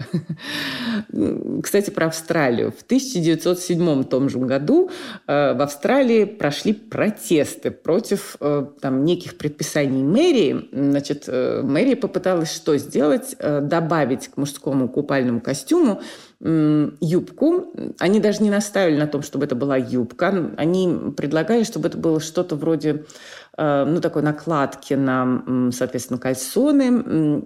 Кстати, 1.63 1.89
про 1.89 2.07
Австралию. 2.07 2.71
В 2.71 2.83
1907 2.83 4.03
том 4.03 4.29
же 4.29 4.39
году 4.39 4.89
э, 5.27 5.53
в 5.53 5.61
Австралии 5.61 6.25
прошли 6.25 6.73
протесты 6.73 7.71
против 7.71 8.35
э, 8.39 8.65
там, 8.81 9.05
неких 9.05 9.37
предписаний 9.37 10.03
мэрии. 10.03 10.69
Значит, 10.71 11.25
э, 11.27 11.61
мэрия 11.63 11.95
попыталась 11.95 12.53
что 12.53 12.77
сделать? 12.77 13.35
Э, 13.39 13.61
добавить 13.61 14.27
к 14.27 14.37
мужскому 14.37 14.87
купальному 14.87 15.41
костюму 15.41 16.01
юбку. 16.41 17.73
Они 17.99 18.19
даже 18.19 18.41
не 18.43 18.49
наставили 18.49 18.97
на 18.97 19.07
том, 19.07 19.23
чтобы 19.23 19.45
это 19.45 19.55
была 19.55 19.75
юбка. 19.75 20.53
Они 20.57 21.11
предлагали, 21.15 21.63
чтобы 21.63 21.89
это 21.89 21.97
было 21.97 22.19
что-то 22.19 22.55
вроде 22.55 23.05
Э, 23.61 23.83
ну, 23.85 23.99
такой 23.99 24.21
накладки 24.21 24.93
на, 24.93 25.71
соответственно, 25.73 26.17
кальсоны. 26.17 26.91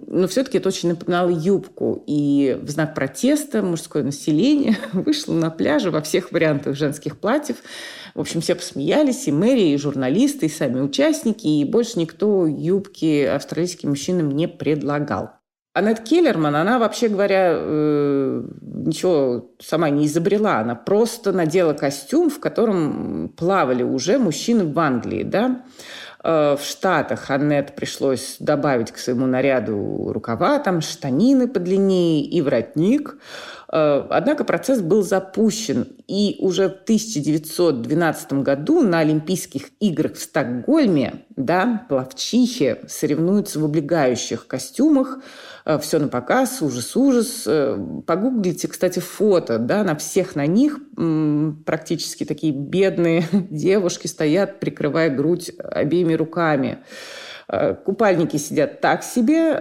Но 0.06 0.28
все-таки 0.28 0.58
это 0.58 0.68
очень 0.68 0.90
напоминало 0.90 1.30
юбку. 1.30 2.04
И 2.06 2.56
в 2.62 2.70
знак 2.70 2.94
протеста 2.94 3.62
мужское 3.62 4.04
население 4.04 4.78
вышло 4.92 5.34
на 5.34 5.50
пляже 5.50 5.90
во 5.90 6.00
всех 6.00 6.30
вариантах 6.30 6.76
женских 6.76 7.18
платьев. 7.18 7.56
В 8.14 8.20
общем, 8.20 8.40
все 8.42 8.54
посмеялись, 8.54 9.26
и 9.26 9.32
мэрия, 9.32 9.74
и 9.74 9.76
журналисты, 9.76 10.46
и 10.46 10.48
сами 10.48 10.80
участники, 10.80 11.48
и 11.48 11.64
больше 11.64 11.98
никто 11.98 12.46
юбки 12.46 13.24
австралийским 13.24 13.88
мужчинам 13.88 14.30
не 14.30 14.46
предлагал. 14.46 15.32
Аннет 15.74 16.04
Келлерман, 16.04 16.54
она, 16.54 16.78
вообще 16.78 17.08
говоря, 17.08 17.50
э, 17.56 18.44
ничего 18.62 19.50
сама 19.60 19.90
не 19.90 20.06
изобрела. 20.06 20.60
Она 20.60 20.76
просто 20.76 21.32
надела 21.32 21.72
костюм, 21.72 22.30
в 22.30 22.38
котором 22.38 23.28
плавали 23.36 23.82
уже 23.82 24.18
мужчины 24.18 24.72
в 24.72 24.78
Англии. 24.78 25.24
Да? 25.24 25.62
Э, 26.22 26.56
в 26.56 26.64
Штатах 26.64 27.28
Аннет 27.28 27.74
пришлось 27.74 28.36
добавить 28.38 28.92
к 28.92 28.98
своему 28.98 29.26
наряду 29.26 30.12
рукава, 30.12 30.60
там 30.60 30.80
штанины 30.80 31.48
подлиннее 31.48 32.22
и 32.24 32.40
воротник. 32.40 33.18
Э, 33.74 34.06
однако 34.08 34.44
процесс 34.44 34.80
был 34.80 35.02
запущен, 35.02 35.88
и 36.06 36.36
уже 36.38 36.68
в 36.68 36.82
1912 36.84 38.34
году 38.34 38.82
на 38.82 39.00
Олимпийских 39.00 39.70
играх 39.80 40.14
в 40.14 40.22
Стокгольме 40.22 41.24
да, 41.36 41.84
плавчихи 41.88 42.76
соревнуются 42.86 43.58
в 43.58 43.64
облегающих 43.64 44.46
костюмах, 44.46 45.18
Э, 45.64 45.78
все 45.78 45.98
на 45.98 46.08
показ, 46.08 46.60
ужас-ужас. 46.60 47.44
Э, 47.46 47.78
погуглите, 48.06 48.68
кстати, 48.68 48.98
фото, 48.98 49.58
да, 49.58 49.82
на 49.82 49.96
всех 49.96 50.36
на 50.36 50.46
них 50.46 50.78
практически 51.64 52.24
такие 52.24 52.52
бедные 52.52 53.24
девушки 53.32 54.06
стоят, 54.06 54.60
прикрывая 54.60 55.10
грудь 55.10 55.50
обеими 55.58 56.14
руками. 56.14 56.78
Э, 57.48 57.74
купальники 57.74 58.36
сидят 58.36 58.80
так 58.80 59.02
себе, 59.02 59.60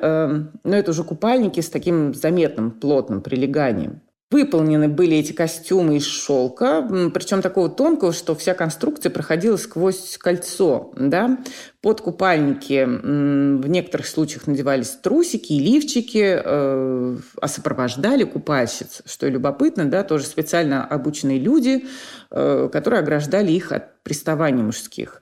но 0.64 0.76
это 0.76 0.92
уже 0.92 1.04
купальники 1.04 1.60
с 1.60 1.70
таким 1.70 2.14
заметным 2.14 2.72
плотным 2.72 3.22
прилеганием. 3.22 4.02
Выполнены 4.34 4.88
были 4.88 5.18
эти 5.18 5.32
костюмы 5.32 5.98
из 5.98 6.08
шелка, 6.08 6.82
причем 7.14 7.44
такого 7.44 7.70
тонкого, 7.70 8.14
что 8.14 8.34
вся 8.34 8.56
конструкция 8.56 9.12
проходила 9.12 9.58
сквозь 9.58 10.18
кольцо. 10.18 10.92
Да? 10.98 11.38
Под 11.82 12.02
купальники 12.02 12.84
в 12.84 13.68
некоторых 13.68 14.08
случаях 14.08 14.48
надевались 14.48 14.90
трусики 14.90 15.54
и 15.54 15.60
лифчики, 15.60 16.42
э, 16.44 17.18
а 17.42 17.48
сопровождали 17.48 18.24
купальщиц, 18.24 19.04
что 19.06 19.28
любопытно, 19.28 19.86
да, 19.86 20.04
тоже 20.04 20.26
специально 20.26 20.84
обученные 20.84 21.38
люди, 21.38 21.86
э, 22.32 22.70
которые 22.74 23.02
ограждали 23.02 23.52
их 23.52 23.72
от 23.72 24.02
приставаний 24.02 24.64
мужских. 24.64 25.22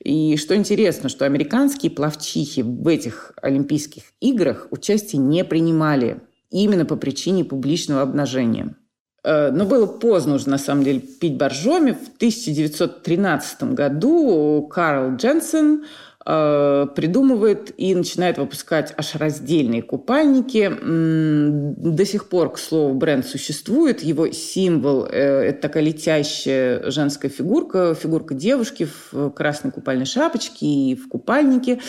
И 0.00 0.36
что 0.36 0.54
интересно, 0.54 1.08
что 1.08 1.24
американские 1.24 1.90
плавчихи 1.92 2.60
в 2.60 2.86
этих 2.86 3.32
Олимпийских 3.40 4.02
играх 4.20 4.66
участие 4.70 5.22
не 5.22 5.44
принимали 5.44 6.20
именно 6.50 6.84
по 6.84 6.96
причине 6.96 7.44
публичного 7.44 8.02
обнажения. 8.02 8.74
Э, 9.22 9.50
но 9.50 9.64
было 9.66 9.86
поздно 9.86 10.34
уже, 10.34 10.48
на 10.48 10.58
самом 10.58 10.84
деле, 10.84 11.00
пить 11.00 11.36
боржоми. 11.36 11.92
В 11.92 12.16
1913 12.16 13.74
году 13.74 14.66
Карл 14.72 15.16
Дженсен 15.16 15.84
э, 16.24 16.86
придумывает 16.94 17.72
и 17.76 17.94
начинает 17.94 18.38
выпускать 18.38 18.94
аж 18.96 19.14
раздельные 19.16 19.82
купальники. 19.82 20.70
До 20.80 22.04
сих 22.06 22.28
пор, 22.28 22.52
к 22.52 22.58
слову, 22.58 22.94
бренд 22.94 23.26
существует. 23.26 24.02
Его 24.02 24.30
символ 24.30 25.04
э,– 25.04 25.10
это 25.48 25.60
такая 25.62 25.82
летящая 25.82 26.90
женская 26.90 27.28
фигурка, 27.28 27.94
фигурка 27.94 28.34
девушки 28.34 28.88
в 29.12 29.30
красной 29.30 29.70
купальной 29.70 30.06
шапочке 30.06 30.66
и 30.66 30.94
в 30.94 31.08
купальнике. 31.08 31.80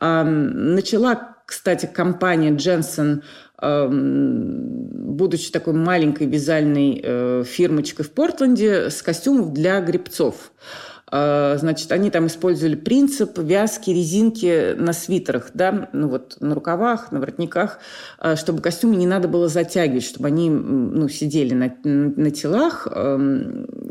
Начала, 0.00 1.36
кстати, 1.46 1.86
компания 1.86 2.52
Дженсен– 2.54 3.22
будучи 5.14 5.50
такой 5.50 5.74
маленькой 5.74 6.26
вязальной 6.26 7.00
э, 7.02 7.44
фирмочкой 7.46 8.04
в 8.04 8.10
Портленде, 8.10 8.90
с 8.90 9.02
костюмов 9.02 9.52
для 9.52 9.80
грибцов. 9.80 10.52
А, 11.16 11.56
значит, 11.58 11.92
они 11.92 12.10
там 12.10 12.26
использовали 12.26 12.74
принцип 12.74 13.38
вязки 13.38 13.90
резинки 13.90 14.74
на 14.74 14.92
свитерах, 14.92 15.50
да, 15.54 15.88
ну 15.92 16.08
вот 16.08 16.38
на 16.40 16.56
рукавах, 16.56 17.12
на 17.12 17.20
воротниках, 17.20 17.78
а, 18.18 18.34
чтобы 18.34 18.60
костюмы 18.60 18.96
не 18.96 19.06
надо 19.06 19.28
было 19.28 19.48
затягивать, 19.48 20.02
чтобы 20.02 20.26
они 20.26 20.50
ну, 20.50 21.08
сидели 21.08 21.54
на, 21.54 21.72
на 21.84 22.30
телах. 22.32 22.88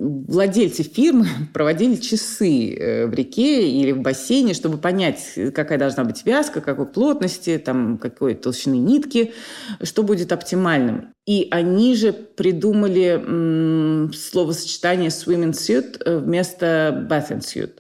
Владельцы 0.03 0.83
фирмы 0.83 1.27
проводили 1.53 1.95
часы 1.95 2.75
э, 2.75 3.07
в 3.07 3.13
реке 3.13 3.69
или 3.69 3.91
в 3.91 4.01
бассейне, 4.01 4.53
чтобы 4.53 4.77
понять, 4.77 5.33
какая 5.55 5.77
должна 5.77 6.03
быть 6.03 6.25
вязка, 6.25 6.59
какой 6.59 6.87
плотности, 6.87 7.57
там, 7.57 7.97
какой 7.97 8.35
толщины 8.35 8.75
нитки, 8.75 9.33
что 9.81 10.03
будет 10.03 10.31
оптимальным. 10.31 11.13
И 11.25 11.47
они 11.51 11.95
же 11.95 12.11
придумали 12.11 14.11
словосочетание 14.13 15.09
swimming 15.09 15.51
suit 15.51 16.19
вместо 16.19 17.07
bathing 17.09 17.39
suit. 17.39 17.75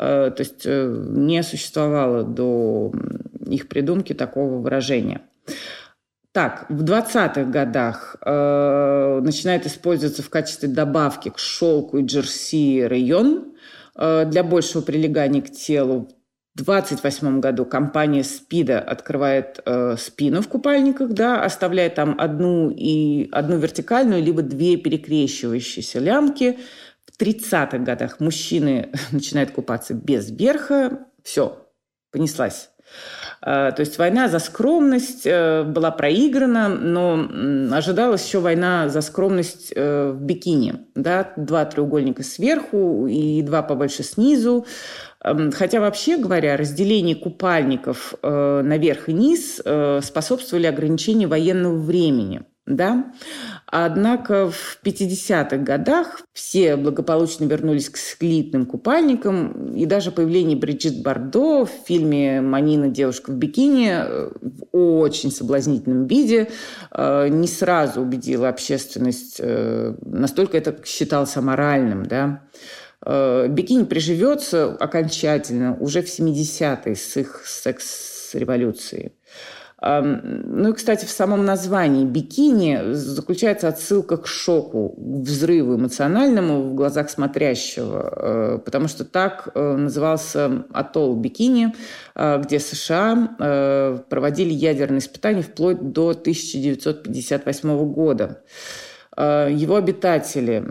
Э, 0.00 0.32
то 0.34 0.40
есть 0.40 0.62
э, 0.64 1.06
не 1.10 1.44
существовало 1.44 2.24
до 2.24 2.92
их 3.46 3.68
придумки 3.68 4.14
такого 4.14 4.58
выражения. 4.58 5.22
Так, 6.32 6.64
в 6.70 6.82
20-х 6.82 7.44
годах 7.44 8.16
э, 8.22 9.20
начинает 9.22 9.66
использоваться 9.66 10.22
в 10.22 10.30
качестве 10.30 10.66
добавки 10.66 11.28
к 11.28 11.38
шелку 11.38 11.98
и 11.98 12.04
джерси 12.06 12.84
район 12.84 13.52
э, 13.94 14.24
для 14.24 14.42
большего 14.42 14.80
прилегания 14.80 15.42
к 15.42 15.50
телу. 15.50 16.08
В 16.54 16.64
28 16.64 17.40
году 17.40 17.66
компания 17.66 18.24
Спида 18.24 18.80
открывает 18.80 19.60
э, 19.66 19.96
спину 19.98 20.40
в 20.40 20.48
купальниках, 20.48 21.10
да, 21.10 21.44
оставляя 21.44 21.90
там 21.90 22.14
одну, 22.18 22.70
и, 22.70 23.28
одну 23.30 23.58
вертикальную, 23.58 24.22
либо 24.22 24.40
две 24.40 24.78
перекрещивающиеся 24.78 25.98
лямки. 25.98 26.58
В 27.04 27.20
30-х 27.20 27.76
годах 27.78 28.20
мужчины 28.20 28.90
начинают 29.12 29.50
купаться 29.50 29.92
без 29.92 30.30
верха. 30.30 31.06
Все, 31.22 31.68
понеслась. 32.10 32.70
Э, 33.44 33.72
то 33.74 33.80
есть 33.80 33.98
война 33.98 34.28
за 34.28 34.38
скромность 34.38 35.22
э, 35.24 35.64
была 35.64 35.90
проиграна, 35.90 36.68
но 36.68 37.28
ожидалась 37.74 38.24
еще 38.24 38.38
война 38.38 38.88
за 38.88 39.00
скромность 39.00 39.72
э, 39.74 40.12
в 40.12 40.20
бикини. 40.20 40.74
Да? 40.94 41.32
Два 41.36 41.64
треугольника 41.64 42.22
сверху 42.22 43.06
и 43.06 43.42
два 43.42 43.62
побольше 43.62 44.02
снизу. 44.02 44.66
Эм, 45.24 45.52
хотя, 45.52 45.80
вообще 45.80 46.16
говоря, 46.16 46.56
разделение 46.56 47.16
купальников 47.16 48.14
э, 48.22 48.62
на 48.64 48.78
верх 48.78 49.08
и 49.08 49.12
низ 49.12 49.60
способствовали 50.02 50.66
ограничению 50.66 51.28
военного 51.28 51.76
времени. 51.78 52.42
Да? 52.64 53.12
Однако 53.66 54.50
в 54.50 54.78
50-х 54.84 55.56
годах 55.58 56.22
все 56.32 56.76
благополучно 56.76 57.44
вернулись 57.44 57.88
к 57.88 57.96
слитным 57.96 58.66
купальникам, 58.66 59.74
и 59.74 59.84
даже 59.84 60.12
появление 60.12 60.56
Бриджит 60.56 61.02
Бардо 61.02 61.64
в 61.64 61.70
фильме 61.86 62.40
«Манина. 62.40 62.88
Девушка 62.88 63.32
в 63.32 63.36
бикини» 63.36 63.90
э, 63.90 64.30
в 64.40 64.66
очень 64.72 65.32
соблазнительном 65.32 66.06
виде 66.06 66.48
не 66.96 67.48
сразу 67.48 68.00
убедило 68.00 68.48
общественность, 68.48 69.40
настолько 69.40 70.56
это 70.56 70.76
считалось 70.84 71.36
аморальным. 71.36 72.04
Да? 72.06 72.42
Э, 73.04 73.48
бикини 73.48 73.84
приживется 73.84 74.72
окончательно 74.72 75.76
уже 75.78 76.02
в 76.02 76.06
70-е 76.06 76.94
с 76.94 77.16
их 77.16 77.42
секс-революцией. 77.44 79.12
Ну 79.84 80.70
и, 80.70 80.72
кстати, 80.72 81.06
в 81.06 81.10
самом 81.10 81.44
названии 81.44 82.04
бикини 82.04 82.92
заключается 82.92 83.66
отсылка 83.66 84.16
к 84.16 84.28
шоку, 84.28 84.94
к 84.96 85.26
взрыву 85.26 85.76
эмоциональному 85.76 86.62
в 86.62 86.74
глазах 86.74 87.10
смотрящего, 87.10 88.12
э, 88.14 88.58
потому 88.64 88.86
что 88.86 89.04
так 89.04 89.48
э, 89.54 89.76
назывался 89.76 90.64
атолл 90.72 91.16
бикини, 91.16 91.74
где 92.14 92.60
США 92.60 94.04
проводили 94.08 94.52
ядерные 94.52 94.98
испытания 94.98 95.42
вплоть 95.42 95.92
до 95.92 96.10
1958 96.10 97.92
года. 97.92 98.42
Его 99.16 99.76
обитатели 99.76 100.64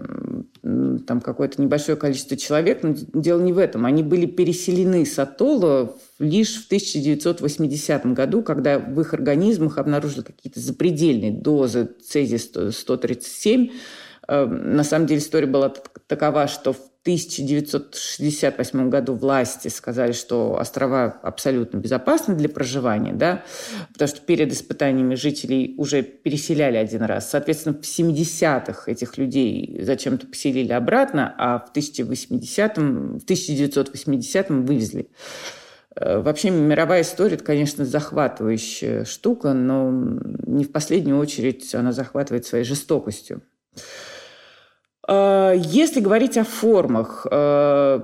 там 1.08 1.22
какое-то 1.22 1.62
небольшое 1.62 1.98
количество 1.98 2.38
человек, 2.38 2.84
но 2.84 2.94
дело 3.14 3.42
не 3.42 3.52
в 3.54 3.58
этом. 3.58 3.86
Они 3.86 4.04
были 4.04 4.26
переселены 4.26 5.06
с 5.06 5.18
атолла 5.18 5.96
лишь 6.20 6.64
в 6.64 6.66
1980 6.68 8.06
году, 8.14 8.44
когда 8.44 8.78
в 8.78 9.00
их 9.02 9.14
организмах 9.14 9.78
обнаружили 9.78 10.22
какие-то 10.22 10.60
запредельные 10.60 11.32
дозы 11.32 11.90
цезия-137. 12.08 13.72
Э, 14.28 14.46
на 14.46 14.84
самом 14.84 15.08
деле 15.08 15.20
история 15.20 15.48
была 15.48 15.74
такова, 16.08 16.48
что 16.48 16.74
в 16.74 16.91
1968 17.04 18.90
году 18.90 19.16
власти 19.16 19.70
сказали, 19.70 20.12
что 20.12 20.56
острова 20.60 21.20
абсолютно 21.24 21.78
безопасны 21.78 22.36
для 22.36 22.48
проживания, 22.48 23.12
да, 23.14 23.44
потому 23.92 24.08
что 24.08 24.22
перед 24.22 24.54
испытаниями 24.54 25.16
жителей 25.16 25.74
уже 25.80 26.04
переселяли 26.04 26.78
один 26.78 27.02
раз. 27.02 27.32
Соответственно, 27.32 27.76
в 27.76 27.82
70-х 27.82 28.92
этих 28.92 29.18
людей 29.18 29.80
зачем-то 29.82 30.28
поселили 30.28 30.74
обратно, 30.74 31.34
а 31.40 31.58
в 31.60 31.76
1080-м, 31.76 33.18
в 33.20 33.26
1980-м 33.26 34.66
вывезли. 34.68 35.10
Э, 35.96 36.20
вообще 36.20 36.52
мировая 36.52 37.02
история, 37.02 37.34
это, 37.34 37.44
конечно, 37.44 37.84
захватывающая 37.84 39.06
штука, 39.06 39.54
но 39.54 39.92
не 40.46 40.66
в 40.66 40.72
последнюю 40.72 41.18
очередь 41.18 41.74
она 41.74 41.94
захватывает 41.94 42.46
своей 42.46 42.64
жестокостью. 42.64 43.42
Э, 45.08 45.54
если 45.58 46.00
говорить 46.00 46.38
о 46.38 46.44
формах 46.44 47.26
э, 47.30 48.00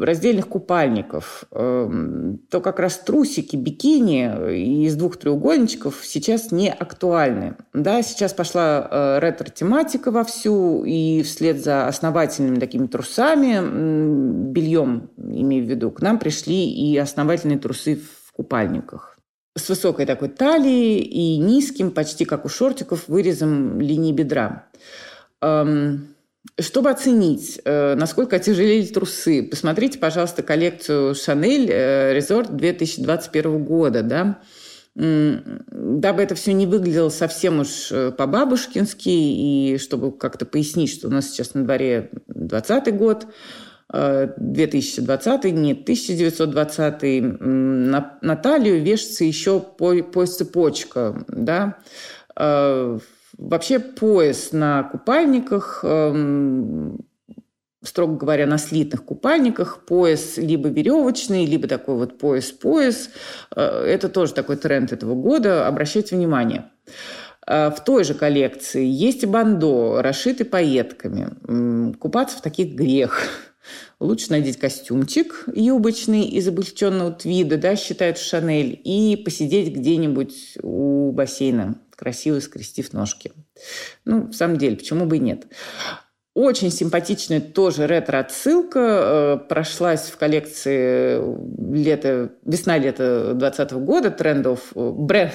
раздельных 0.00 0.48
купальников, 0.48 1.44
то 1.50 2.60
как 2.60 2.78
раз 2.80 2.98
трусики, 2.98 3.56
бикини 3.56 4.86
из 4.86 4.96
двух 4.96 5.16
треугольничков 5.16 6.00
сейчас 6.02 6.50
не 6.50 6.70
актуальны. 6.70 7.56
Да, 7.72 8.02
сейчас 8.02 8.32
пошла 8.32 9.18
ретро-тематика 9.20 10.10
вовсю, 10.10 10.84
и 10.84 11.22
вслед 11.22 11.62
за 11.62 11.86
основательными 11.86 12.58
такими 12.58 12.86
трусами, 12.86 14.50
бельем, 14.50 15.10
имею 15.16 15.64
в 15.64 15.68
виду, 15.68 15.90
к 15.90 16.00
нам 16.00 16.18
пришли 16.18 16.68
и 16.70 16.96
основательные 16.96 17.58
трусы 17.58 18.00
в 18.26 18.32
купальниках 18.32 19.12
с 19.54 19.68
высокой 19.68 20.06
такой 20.06 20.28
талией 20.28 21.00
и 21.00 21.36
низким, 21.38 21.90
почти 21.90 22.24
как 22.24 22.44
у 22.44 22.48
шортиков, 22.48 23.08
вырезом 23.08 23.80
линии 23.80 24.12
бедра. 24.12 24.66
Эм, 25.40 26.14
чтобы 26.60 26.90
оценить, 26.90 27.60
э, 27.64 27.94
насколько 27.94 28.36
отяжелели 28.36 28.86
трусы, 28.86 29.42
посмотрите, 29.42 29.98
пожалуйста, 29.98 30.42
коллекцию 30.42 31.14
Шанель 31.14 31.68
Резорт 31.68 32.56
2021 32.56 33.64
года, 33.64 34.02
да, 34.02 34.40
дабы 34.94 36.22
это 36.22 36.34
все 36.34 36.52
не 36.52 36.66
выглядело 36.66 37.08
совсем 37.08 37.60
уж 37.60 37.90
э, 37.90 38.12
по-бабушкински, 38.12 39.08
и 39.08 39.78
чтобы 39.78 40.12
как-то 40.12 40.44
пояснить, 40.44 40.92
что 40.92 41.08
у 41.08 41.10
нас 41.10 41.30
сейчас 41.30 41.54
на 41.54 41.64
дворе 41.64 42.10
20 42.28 42.94
год, 42.96 43.26
2020, 43.88 45.44
э, 45.44 45.50
нет, 45.50 45.82
1920, 45.82 47.22
на, 47.40 48.18
на 48.20 48.36
талию 48.36 48.82
вешается 48.82 49.24
еще 49.24 49.60
по, 49.60 49.94
по 50.02 50.26
цепочка, 50.26 51.24
да, 51.26 51.78
Вообще 53.42 53.80
пояс 53.80 54.52
на 54.52 54.84
купальниках, 54.84 55.80
эм, 55.82 57.00
строго 57.82 58.14
говоря, 58.14 58.46
на 58.46 58.56
слитных 58.56 59.04
купальниках, 59.04 59.84
пояс 59.84 60.36
либо 60.36 60.68
веревочный, 60.68 61.44
либо 61.44 61.66
такой 61.66 61.96
вот 61.96 62.18
пояс-пояс. 62.18 63.10
Э, 63.56 63.84
это 63.84 64.08
тоже 64.08 64.32
такой 64.32 64.56
тренд 64.56 64.92
этого 64.92 65.16
года. 65.16 65.66
Обращайте 65.66 66.14
внимание. 66.14 66.70
Э, 67.44 67.70
в 67.70 67.82
той 67.82 68.04
же 68.04 68.14
коллекции 68.14 68.86
есть 68.86 69.24
и 69.24 69.26
бандо, 69.26 70.00
расшитый 70.02 70.46
пайетками. 70.46 71.94
Купаться 71.96 72.38
в 72.38 72.42
таких 72.42 72.76
грех. 72.76 73.22
Лучше 73.98 74.30
надеть 74.30 74.58
костюмчик 74.58 75.48
юбочный 75.52 76.22
из 76.22 76.46
облегченного 76.46 77.10
твида, 77.10 77.56
да, 77.56 77.74
считают 77.74 78.18
в 78.18 78.24
Шанель, 78.24 78.80
и 78.84 79.16
посидеть 79.16 79.74
где-нибудь 79.74 80.58
у 80.62 81.10
бассейна 81.10 81.74
красиво 82.02 82.40
скрестив 82.40 82.92
ножки. 82.92 83.30
Ну, 84.04 84.26
в 84.26 84.32
самом 84.32 84.56
деле, 84.56 84.76
почему 84.76 85.06
бы 85.06 85.18
и 85.18 85.20
нет? 85.20 85.46
Очень 86.34 86.72
симпатичная 86.72 87.40
тоже 87.40 87.86
ретро-отсылка 87.86 88.78
э, 88.80 89.48
прошлась 89.48 90.10
в 90.10 90.16
коллекции 90.16 91.20
лето, 91.72 92.32
весна-лето 92.44 93.34
2020 93.34 93.72
года 93.74 94.10
трендов 94.10 94.72
бренд, 94.74 95.32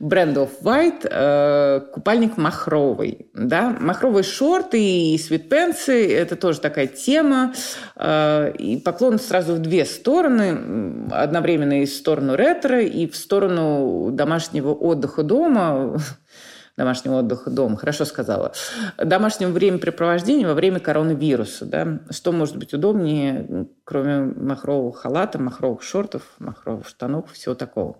Brand 0.00 0.34
of 0.34 0.50
White, 0.62 1.06
э, 1.10 1.80
купальник 1.92 2.36
махровый. 2.36 3.30
Да? 3.34 3.76
Махровые 3.78 4.24
шорты 4.24 4.80
и 4.80 5.18
свитпенсы– 5.18 6.12
это 6.14 6.36
тоже 6.36 6.60
такая 6.60 6.86
тема. 6.86 7.52
Э, 7.96 8.52
и 8.58 8.78
поклон 8.78 9.18
сразу 9.18 9.54
в 9.54 9.58
две 9.58 9.84
стороны. 9.84 11.08
Одновременно 11.10 11.82
и 11.82 11.86
в 11.86 11.92
сторону 11.92 12.36
ретро, 12.36 12.80
и 12.80 13.06
в 13.06 13.16
сторону 13.16 14.10
домашнего 14.12 14.72
отдыха 14.72 15.22
дома 15.22 15.98
домашнего 16.80 17.16
отдыха 17.16 17.50
дома, 17.50 17.76
хорошо 17.76 18.06
сказала, 18.06 18.52
домашнего 18.96 19.50
времяпрепровождения 19.50 20.46
во 20.46 20.54
время 20.54 20.80
коронавируса. 20.80 21.66
Да? 21.66 22.00
Что 22.10 22.32
может 22.32 22.56
быть 22.56 22.72
удобнее, 22.72 23.66
кроме 23.84 24.20
махрового 24.20 24.92
халата, 24.92 25.38
махровых 25.38 25.82
шортов, 25.82 26.22
махровых 26.38 26.88
штанов, 26.88 27.32
всего 27.32 27.54
такого. 27.54 27.98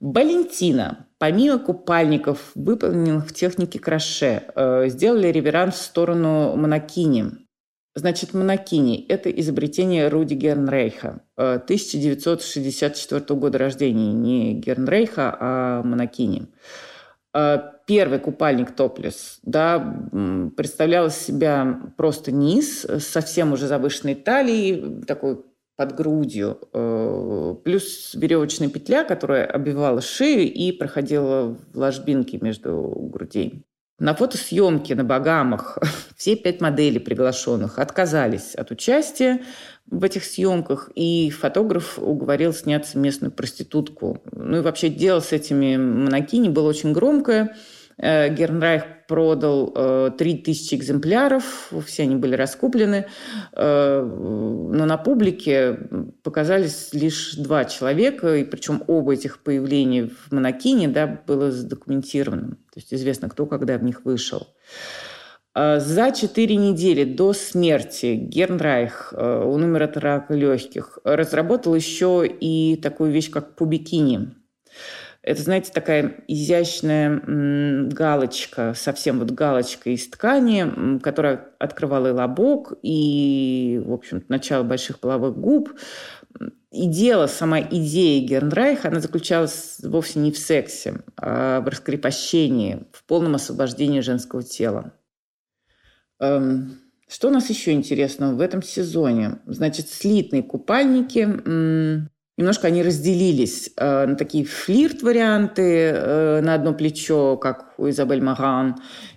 Валентина, 0.00 1.06
помимо 1.18 1.58
купальников, 1.58 2.52
выполненных 2.54 3.28
в 3.28 3.34
технике 3.34 3.78
краше, 3.78 4.44
э, 4.54 4.88
сделали 4.88 5.28
реверанс 5.28 5.74
в 5.74 5.82
сторону 5.82 6.56
монокини. 6.56 7.32
Значит, 7.94 8.32
монокини– 8.32 9.04
это 9.08 9.30
изобретение 9.30 10.08
Руди 10.08 10.34
Гернрейха, 10.34 11.22
1964 11.36 13.24
э, 13.28 13.34
года 13.34 13.58
рождения, 13.58 14.12
не 14.12 14.54
Гернрейха, 14.54 15.36
а 15.38 15.82
монокини. 15.82 16.46
Э, 17.34 17.58
первый 17.86 18.20
купальник 18.20 18.70
топлес 18.74 19.40
да, 19.42 19.78
представлял 20.56 21.08
из 21.08 21.16
себя 21.16 21.80
просто 21.96 22.32
низ, 22.32 22.86
совсем 23.00 23.52
уже 23.52 23.66
завышенной 23.66 24.14
талией, 24.14 25.02
такой 25.04 25.44
под 25.80 25.94
грудью, 25.94 26.58
э, 26.74 27.54
плюс 27.64 28.14
веревочная 28.14 28.68
петля, 28.68 29.02
которая 29.02 29.46
обвивала 29.46 30.02
шею 30.02 30.52
и 30.52 30.72
проходила 30.72 31.56
в 31.72 31.78
ложбинке 31.78 32.38
между 32.38 33.08
грудей. 33.10 33.64
На 33.98 34.14
фотосъемке 34.14 34.94
на 34.94 35.04
Багамах 35.04 35.78
все 36.18 36.36
пять 36.36 36.60
моделей 36.60 36.98
приглашенных 36.98 37.78
отказались 37.78 38.54
от 38.54 38.70
участия 38.70 39.40
в 39.90 40.04
этих 40.04 40.24
съемках, 40.24 40.90
и 40.96 41.30
фотограф 41.30 41.98
уговорил 41.98 42.52
сняться 42.52 42.98
местную 42.98 43.32
проститутку. 43.32 44.22
Ну 44.32 44.58
и 44.58 44.60
вообще 44.60 44.90
дело 44.90 45.20
с 45.20 45.32
этими 45.32 45.78
монокини 45.78 46.50
было 46.50 46.68
очень 46.68 46.92
громкое– 46.92 47.56
Гернрайх 48.00 48.84
продал 49.06 49.74
3000 50.16 50.72
э, 50.72 50.78
экземпляров, 50.78 51.70
все 51.84 52.04
они 52.04 52.16
были 52.16 52.34
раскуплены, 52.34 53.06
э, 53.52 54.02
но 54.02 54.86
на 54.86 54.96
публике 54.96 55.78
показались 56.22 56.94
лишь 56.94 57.34
два 57.34 57.66
человека, 57.66 58.36
и 58.36 58.44
причем 58.44 58.82
оба 58.86 59.12
этих 59.12 59.42
появления 59.42 60.08
в 60.08 60.32
Монакине 60.32 60.88
да, 60.88 61.06
было 61.26 61.50
задокументировано. 61.50 62.52
То 62.72 62.76
есть 62.76 62.94
известно, 62.94 63.28
кто 63.28 63.44
когда 63.44 63.76
в 63.76 63.84
них 63.84 64.04
вышел. 64.04 64.48
За 65.54 66.12
четыре 66.12 66.56
недели 66.56 67.02
до 67.04 67.32
смерти 67.32 68.14
Гернрайх, 68.14 69.12
он 69.16 69.64
умер 69.64 69.82
от 69.82 69.96
рака 69.96 70.32
легких, 70.32 71.00
разработал 71.02 71.74
еще 71.74 72.24
и 72.24 72.76
такую 72.76 73.10
вещь, 73.10 73.30
как 73.30 73.56
пубикини– 73.56 74.30
это, 75.22 75.42
знаете, 75.42 75.70
такая 75.72 76.24
изящная 76.28 77.20
галочка, 77.88 78.72
совсем 78.74 79.18
вот 79.18 79.30
галочка 79.32 79.90
из 79.90 80.08
ткани, 80.08 80.98
которая 81.00 81.48
открывала 81.58 82.08
и 82.08 82.12
лобок, 82.12 82.72
и, 82.82 83.82
в 83.84 83.92
общем 83.92 84.24
начало 84.28 84.62
больших 84.62 84.98
половых 84.98 85.36
губ. 85.36 85.78
И 86.70 86.86
дело, 86.86 87.26
сама 87.26 87.60
идея 87.60 88.26
Гернрайха, 88.26 88.88
она 88.88 89.00
заключалась 89.00 89.78
вовсе 89.82 90.20
не 90.20 90.32
в 90.32 90.38
сексе, 90.38 91.02
а 91.16 91.60
в 91.60 91.68
раскрепощении, 91.68 92.86
в 92.92 93.04
полном 93.04 93.34
освобождении 93.34 94.00
женского 94.00 94.42
тела. 94.42 94.92
Эм, 96.20 96.78
что 97.08 97.28
у 97.28 97.30
нас 97.30 97.50
еще 97.50 97.72
интересного 97.72 98.34
в 98.34 98.40
этом 98.40 98.62
сезоне? 98.62 99.40
Значит, 99.46 99.88
слитные 99.88 100.44
купальники 100.44 102.08
немножко 102.40 102.68
они 102.68 102.82
разделились 102.82 103.70
э, 103.76 104.06
на 104.06 104.16
такие 104.16 104.44
флирт-варианты 104.44 105.62
э, 105.62 106.40
на 106.40 106.54
одно 106.54 106.72
плечо, 106.72 107.36
как 107.36 107.74
у 107.78 107.88
Изабель 107.88 108.22
Маран. 108.22 108.76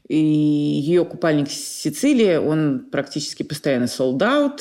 И 0.10 0.18
ее 0.18 1.06
купальник 1.06 1.50
Сицилия, 1.50 2.42
он 2.42 2.88
практически 2.92 3.44
постоянно 3.44 3.86
sold 3.86 4.20
out. 4.20 4.60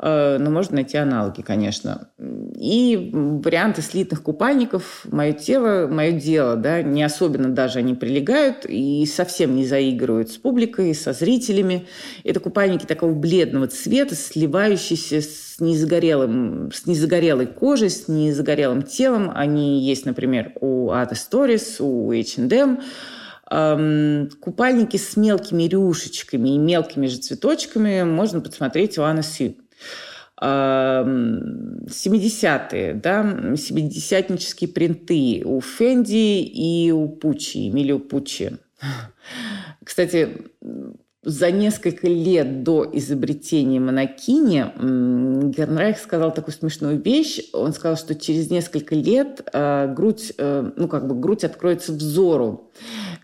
Э, 0.00 0.36
но 0.38 0.50
можно 0.50 0.76
найти 0.76 0.96
аналоги, 0.96 1.42
конечно. 1.42 2.08
И 2.58 3.10
варианты 3.12 3.82
слитных 3.82 4.24
купальников 4.24 5.06
«Мое 5.08 5.32
тело, 5.32 5.86
мое 5.86 6.10
дело», 6.10 6.56
да, 6.56 6.82
не 6.82 7.04
особенно 7.04 7.50
даже 7.50 7.78
они 7.78 7.94
прилегают 7.94 8.66
и 8.66 9.06
совсем 9.06 9.54
не 9.54 9.64
заигрывают 9.64 10.32
с 10.32 10.38
публикой, 10.38 10.92
со 10.96 11.12
зрителями. 11.12 11.86
Это 12.24 12.40
купальники 12.40 12.84
такого 12.84 13.14
бледного 13.14 13.68
цвета, 13.68 14.16
сливающиеся 14.16 15.22
с 15.22 15.51
незагорелым, 15.62 16.70
с 16.72 16.84
незагорелой 16.86 17.46
кожей, 17.46 17.88
с 17.88 18.08
незагорелым 18.08 18.82
телом. 18.82 19.30
Они 19.34 19.80
есть, 19.80 20.04
например, 20.04 20.52
у 20.60 20.90
Ата 20.90 21.14
Stories, 21.14 21.80
у 21.80 22.12
H&M, 22.12 22.80
Купальники 24.40 24.96
с 24.96 25.16
мелкими 25.16 25.64
рюшечками 25.64 26.54
и 26.54 26.58
мелкими 26.58 27.06
же 27.06 27.18
цветочками 27.18 28.02
можно 28.02 28.40
посмотреть 28.40 28.96
у 28.98 29.02
Анны 29.02 29.22
Сью. 29.22 29.56
70-е, 30.40 32.94
да, 32.94 33.22
70-нические 33.22 34.72
принты 34.72 35.42
у 35.44 35.60
Фенди 35.60 36.40
и 36.40 36.90
у 36.90 37.08
Пучи, 37.08 37.68
Эмилио 37.68 38.00
Пучи. 38.00 38.50
Кстати, 39.84 40.46
за 41.24 41.52
несколько 41.52 42.08
лет 42.08 42.64
до 42.64 42.88
изобретения 42.92 43.78
монокини 43.78 44.72
Гернрайх 45.50 45.98
сказал 45.98 46.34
такую 46.34 46.52
смешную 46.52 47.00
вещь. 47.00 47.40
Он 47.52 47.72
сказал, 47.72 47.96
что 47.96 48.16
через 48.16 48.50
несколько 48.50 48.96
лет 48.96 49.40
э, 49.52 49.92
грудь, 49.94 50.32
э, 50.36 50.70
ну 50.74 50.88
как 50.88 51.06
бы 51.06 51.14
грудь 51.14 51.44
откроется 51.44 51.92
взору. 51.92 52.72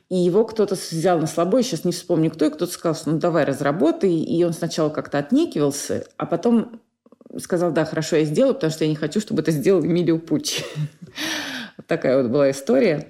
И 0.08 0.16
его 0.16 0.44
кто-то 0.44 0.76
взял 0.76 1.18
на 1.18 1.26
слабо, 1.26 1.60
сейчас 1.62 1.84
не 1.84 1.90
вспомню 1.90 2.30
кто, 2.30 2.46
и 2.46 2.50
кто-то 2.50 2.72
сказал, 2.72 2.94
что 2.94 3.10
ну 3.10 3.18
давай 3.18 3.44
разработай. 3.44 4.14
И 4.14 4.44
он 4.44 4.52
сначала 4.52 4.90
как-то 4.90 5.18
отнекивался, 5.18 6.06
а 6.16 6.26
потом 6.26 6.80
сказал, 7.38 7.72
да, 7.72 7.84
хорошо, 7.84 8.16
я 8.16 8.24
сделаю, 8.24 8.54
потому 8.54 8.70
что 8.70 8.84
я 8.84 8.90
не 8.90 8.96
хочу, 8.96 9.20
чтобы 9.20 9.42
это 9.42 9.50
сделал 9.50 9.84
Эмилио 9.84 10.18
Пуччи. 10.18 10.62
Вот 11.78 11.86
такая 11.86 12.20
вот 12.20 12.30
была 12.30 12.50
история. 12.50 13.08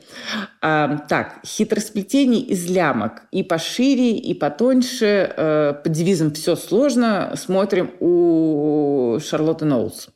А, 0.60 0.98
так, 1.08 1.40
хитросплетение 1.44 2.42
из 2.42 2.70
лямок. 2.70 3.22
И 3.32 3.42
пошире, 3.42 4.16
и 4.16 4.34
потоньше. 4.34 5.32
А, 5.36 5.72
под 5.72 5.92
девизом 5.92 6.32
«все 6.32 6.54
сложно» 6.54 7.32
смотрим 7.34 7.90
у 7.98 9.18
Шарлотты 9.20 9.64
Ноулс. 9.64 10.10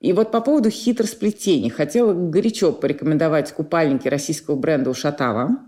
И 0.00 0.12
вот 0.12 0.30
по 0.30 0.42
поводу 0.42 0.68
хитросплетений. 0.68 1.70
Хотела 1.70 2.12
горячо 2.12 2.72
порекомендовать 2.72 3.52
купальники 3.52 4.06
российского 4.06 4.56
бренда 4.56 4.90
«Ушатава». 4.90 5.58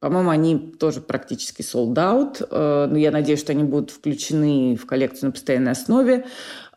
По-моему, 0.00 0.30
они 0.30 0.58
тоже 0.78 1.00
практически 1.00 1.62
sold 1.62 1.94
out, 1.94 2.46
э, 2.48 2.86
но 2.88 2.96
я 2.96 3.10
надеюсь, 3.10 3.40
что 3.40 3.50
они 3.50 3.64
будут 3.64 3.90
включены 3.90 4.76
в 4.76 4.86
коллекцию 4.86 5.26
на 5.26 5.32
постоянной 5.32 5.72
основе. 5.72 6.24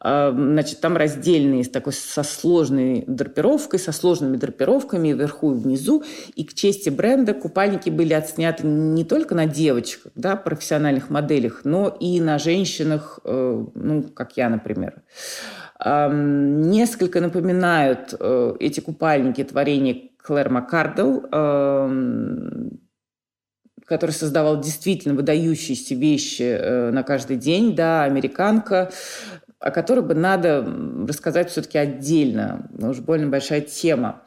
Э, 0.04 0.32
значит, 0.36 0.82
там 0.82 0.98
раздельные, 0.98 1.64
с 1.64 1.70
такой 1.70 1.94
со 1.94 2.24
сложной 2.24 3.04
драпировкой, 3.08 3.80
со 3.80 3.92
сложными 3.92 4.38
драпировками 4.38 5.14
вверху 5.14 5.52
и 5.52 5.56
внизу. 5.56 6.04
И 6.36 6.44
к 6.44 6.54
чести 6.54 6.90
бренда 6.90 7.34
купальники 7.34 7.90
были 7.90 8.14
отсняты 8.14 8.66
не 8.66 9.06
только 9.06 9.36
на 9.36 9.46
девочках, 9.46 10.12
да, 10.16 10.36
профессиональных 10.36 11.10
моделях, 11.10 11.62
но 11.64 11.88
и 11.88 12.20
на 12.20 12.40
женщинах, 12.40 13.20
э, 13.24 13.66
ну, 13.74 14.04
как 14.04 14.38
я, 14.38 14.50
например. 14.50 15.04
Несколько 15.84 17.22
напоминают 17.22 18.14
эти 18.60 18.80
купальники 18.82 19.44
творения 19.44 20.12
Клэр 20.22 20.52
Маккардел, 20.52 21.24
который 23.92 24.12
создавал 24.12 24.62
действительно 24.62 25.16
выдающиеся 25.16 25.96
вещи 25.96 26.44
э, 26.44 26.92
на 26.92 27.04
каждый 27.04 27.36
день, 27.36 27.76
да, 27.76 28.06
американка, 28.06 28.90
о 29.62 29.72
которой 29.72 30.02
бы 30.02 30.16
надо 30.16 30.68
рассказать 31.08 31.52
все-таки 31.52 31.78
отдельно. 31.78 32.68
Уж 32.80 33.00
больно 33.00 33.28
большая 33.28 33.62
тема. 33.62 34.24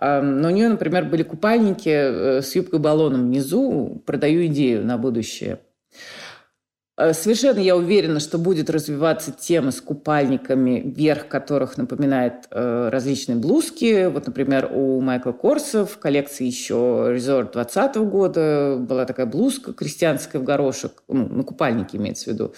Но 0.00 0.48
у 0.48 0.50
нее, 0.50 0.68
например, 0.68 1.04
были 1.04 1.22
купальники 1.22 1.88
э, 1.88 2.40
с 2.40 2.54
юбкой-баллоном 2.54 3.26
внизу. 3.26 4.02
Продаю 4.06 4.46
идею 4.46 4.86
на 4.86 4.96
будущее. 4.96 5.58
Э, 6.98 7.12
совершенно 7.12 7.60
я 7.60 7.76
уверена, 7.76 8.18
что 8.18 8.38
будет 8.38 8.68
развиваться 8.68 9.30
тема 9.30 9.70
с 9.70 9.80
купальниками, 9.80 10.82
верх 10.84 11.28
которых 11.28 11.78
напоминает 11.78 12.48
э, 12.50 12.88
различные 12.90 13.36
блузки. 13.36 14.06
Вот, 14.06 14.26
например, 14.26 14.70
у 14.74 15.00
Майкла 15.00 15.32
Корса 15.32 15.86
в 15.86 15.98
коллекции 15.98 16.44
еще 16.44 16.74
Resort 16.74 17.52
2020 17.52 17.96
года 17.96 18.76
была 18.80 19.04
такая 19.04 19.26
блузка 19.26 19.72
крестьянская 19.72 20.42
в 20.42 20.44
горошек, 20.44 21.04
ну, 21.06 21.28
на 21.28 21.44
купальнике 21.44 21.98
имеется 21.98 22.30
в 22.30 22.32
виду, 22.32 22.52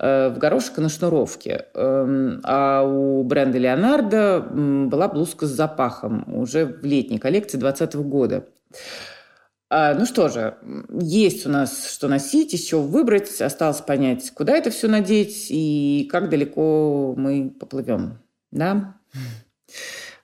э, 0.00 0.30
в 0.30 0.38
горошек 0.38 0.78
и 0.78 0.80
на 0.80 0.88
шнуровке. 0.88 1.66
Э, 1.74 2.38
а 2.42 2.82
у 2.82 3.22
бренда 3.22 3.58
Леонардо 3.58 4.40
была 4.40 5.06
блузка 5.06 5.46
с 5.46 5.50
запахом 5.50 6.24
уже 6.34 6.66
в 6.66 6.84
летней 6.84 7.18
коллекции 7.18 7.58
2020 7.58 7.94
года. 8.08 8.44
А, 9.76 9.92
ну 9.92 10.06
что 10.06 10.28
же, 10.28 10.56
есть 10.88 11.46
у 11.46 11.50
нас 11.50 11.90
что 11.90 12.06
носить, 12.06 12.52
еще 12.52 12.78
выбрать. 12.78 13.40
Осталось 13.40 13.80
понять, 13.80 14.30
куда 14.30 14.56
это 14.56 14.70
все 14.70 14.86
надеть 14.86 15.48
и 15.50 16.08
как 16.12 16.28
далеко 16.28 17.12
мы 17.16 17.50
поплывем. 17.50 18.20
Да? 18.52 18.94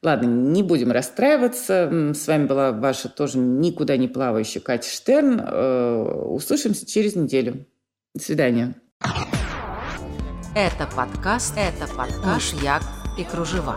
Ладно, 0.04 0.28
не 0.28 0.62
будем 0.62 0.92
расстраиваться. 0.92 1.90
С 2.14 2.28
вами 2.28 2.46
была 2.46 2.70
ваша 2.70 3.08
тоже 3.08 3.38
никуда 3.38 3.96
не 3.96 4.06
плавающая 4.06 4.60
Катя 4.60 4.88
Штерн. 4.88 5.40
Э, 5.40 6.22
услышимся 6.28 6.86
через 6.86 7.16
неделю. 7.16 7.66
До 8.14 8.22
свидания. 8.22 8.76
Это 10.54 10.88
подкаст, 10.94 11.54
это 11.56 11.92
подкаш, 11.92 12.52
Як 12.62 12.82
и 13.18 13.24
кружева. 13.24 13.76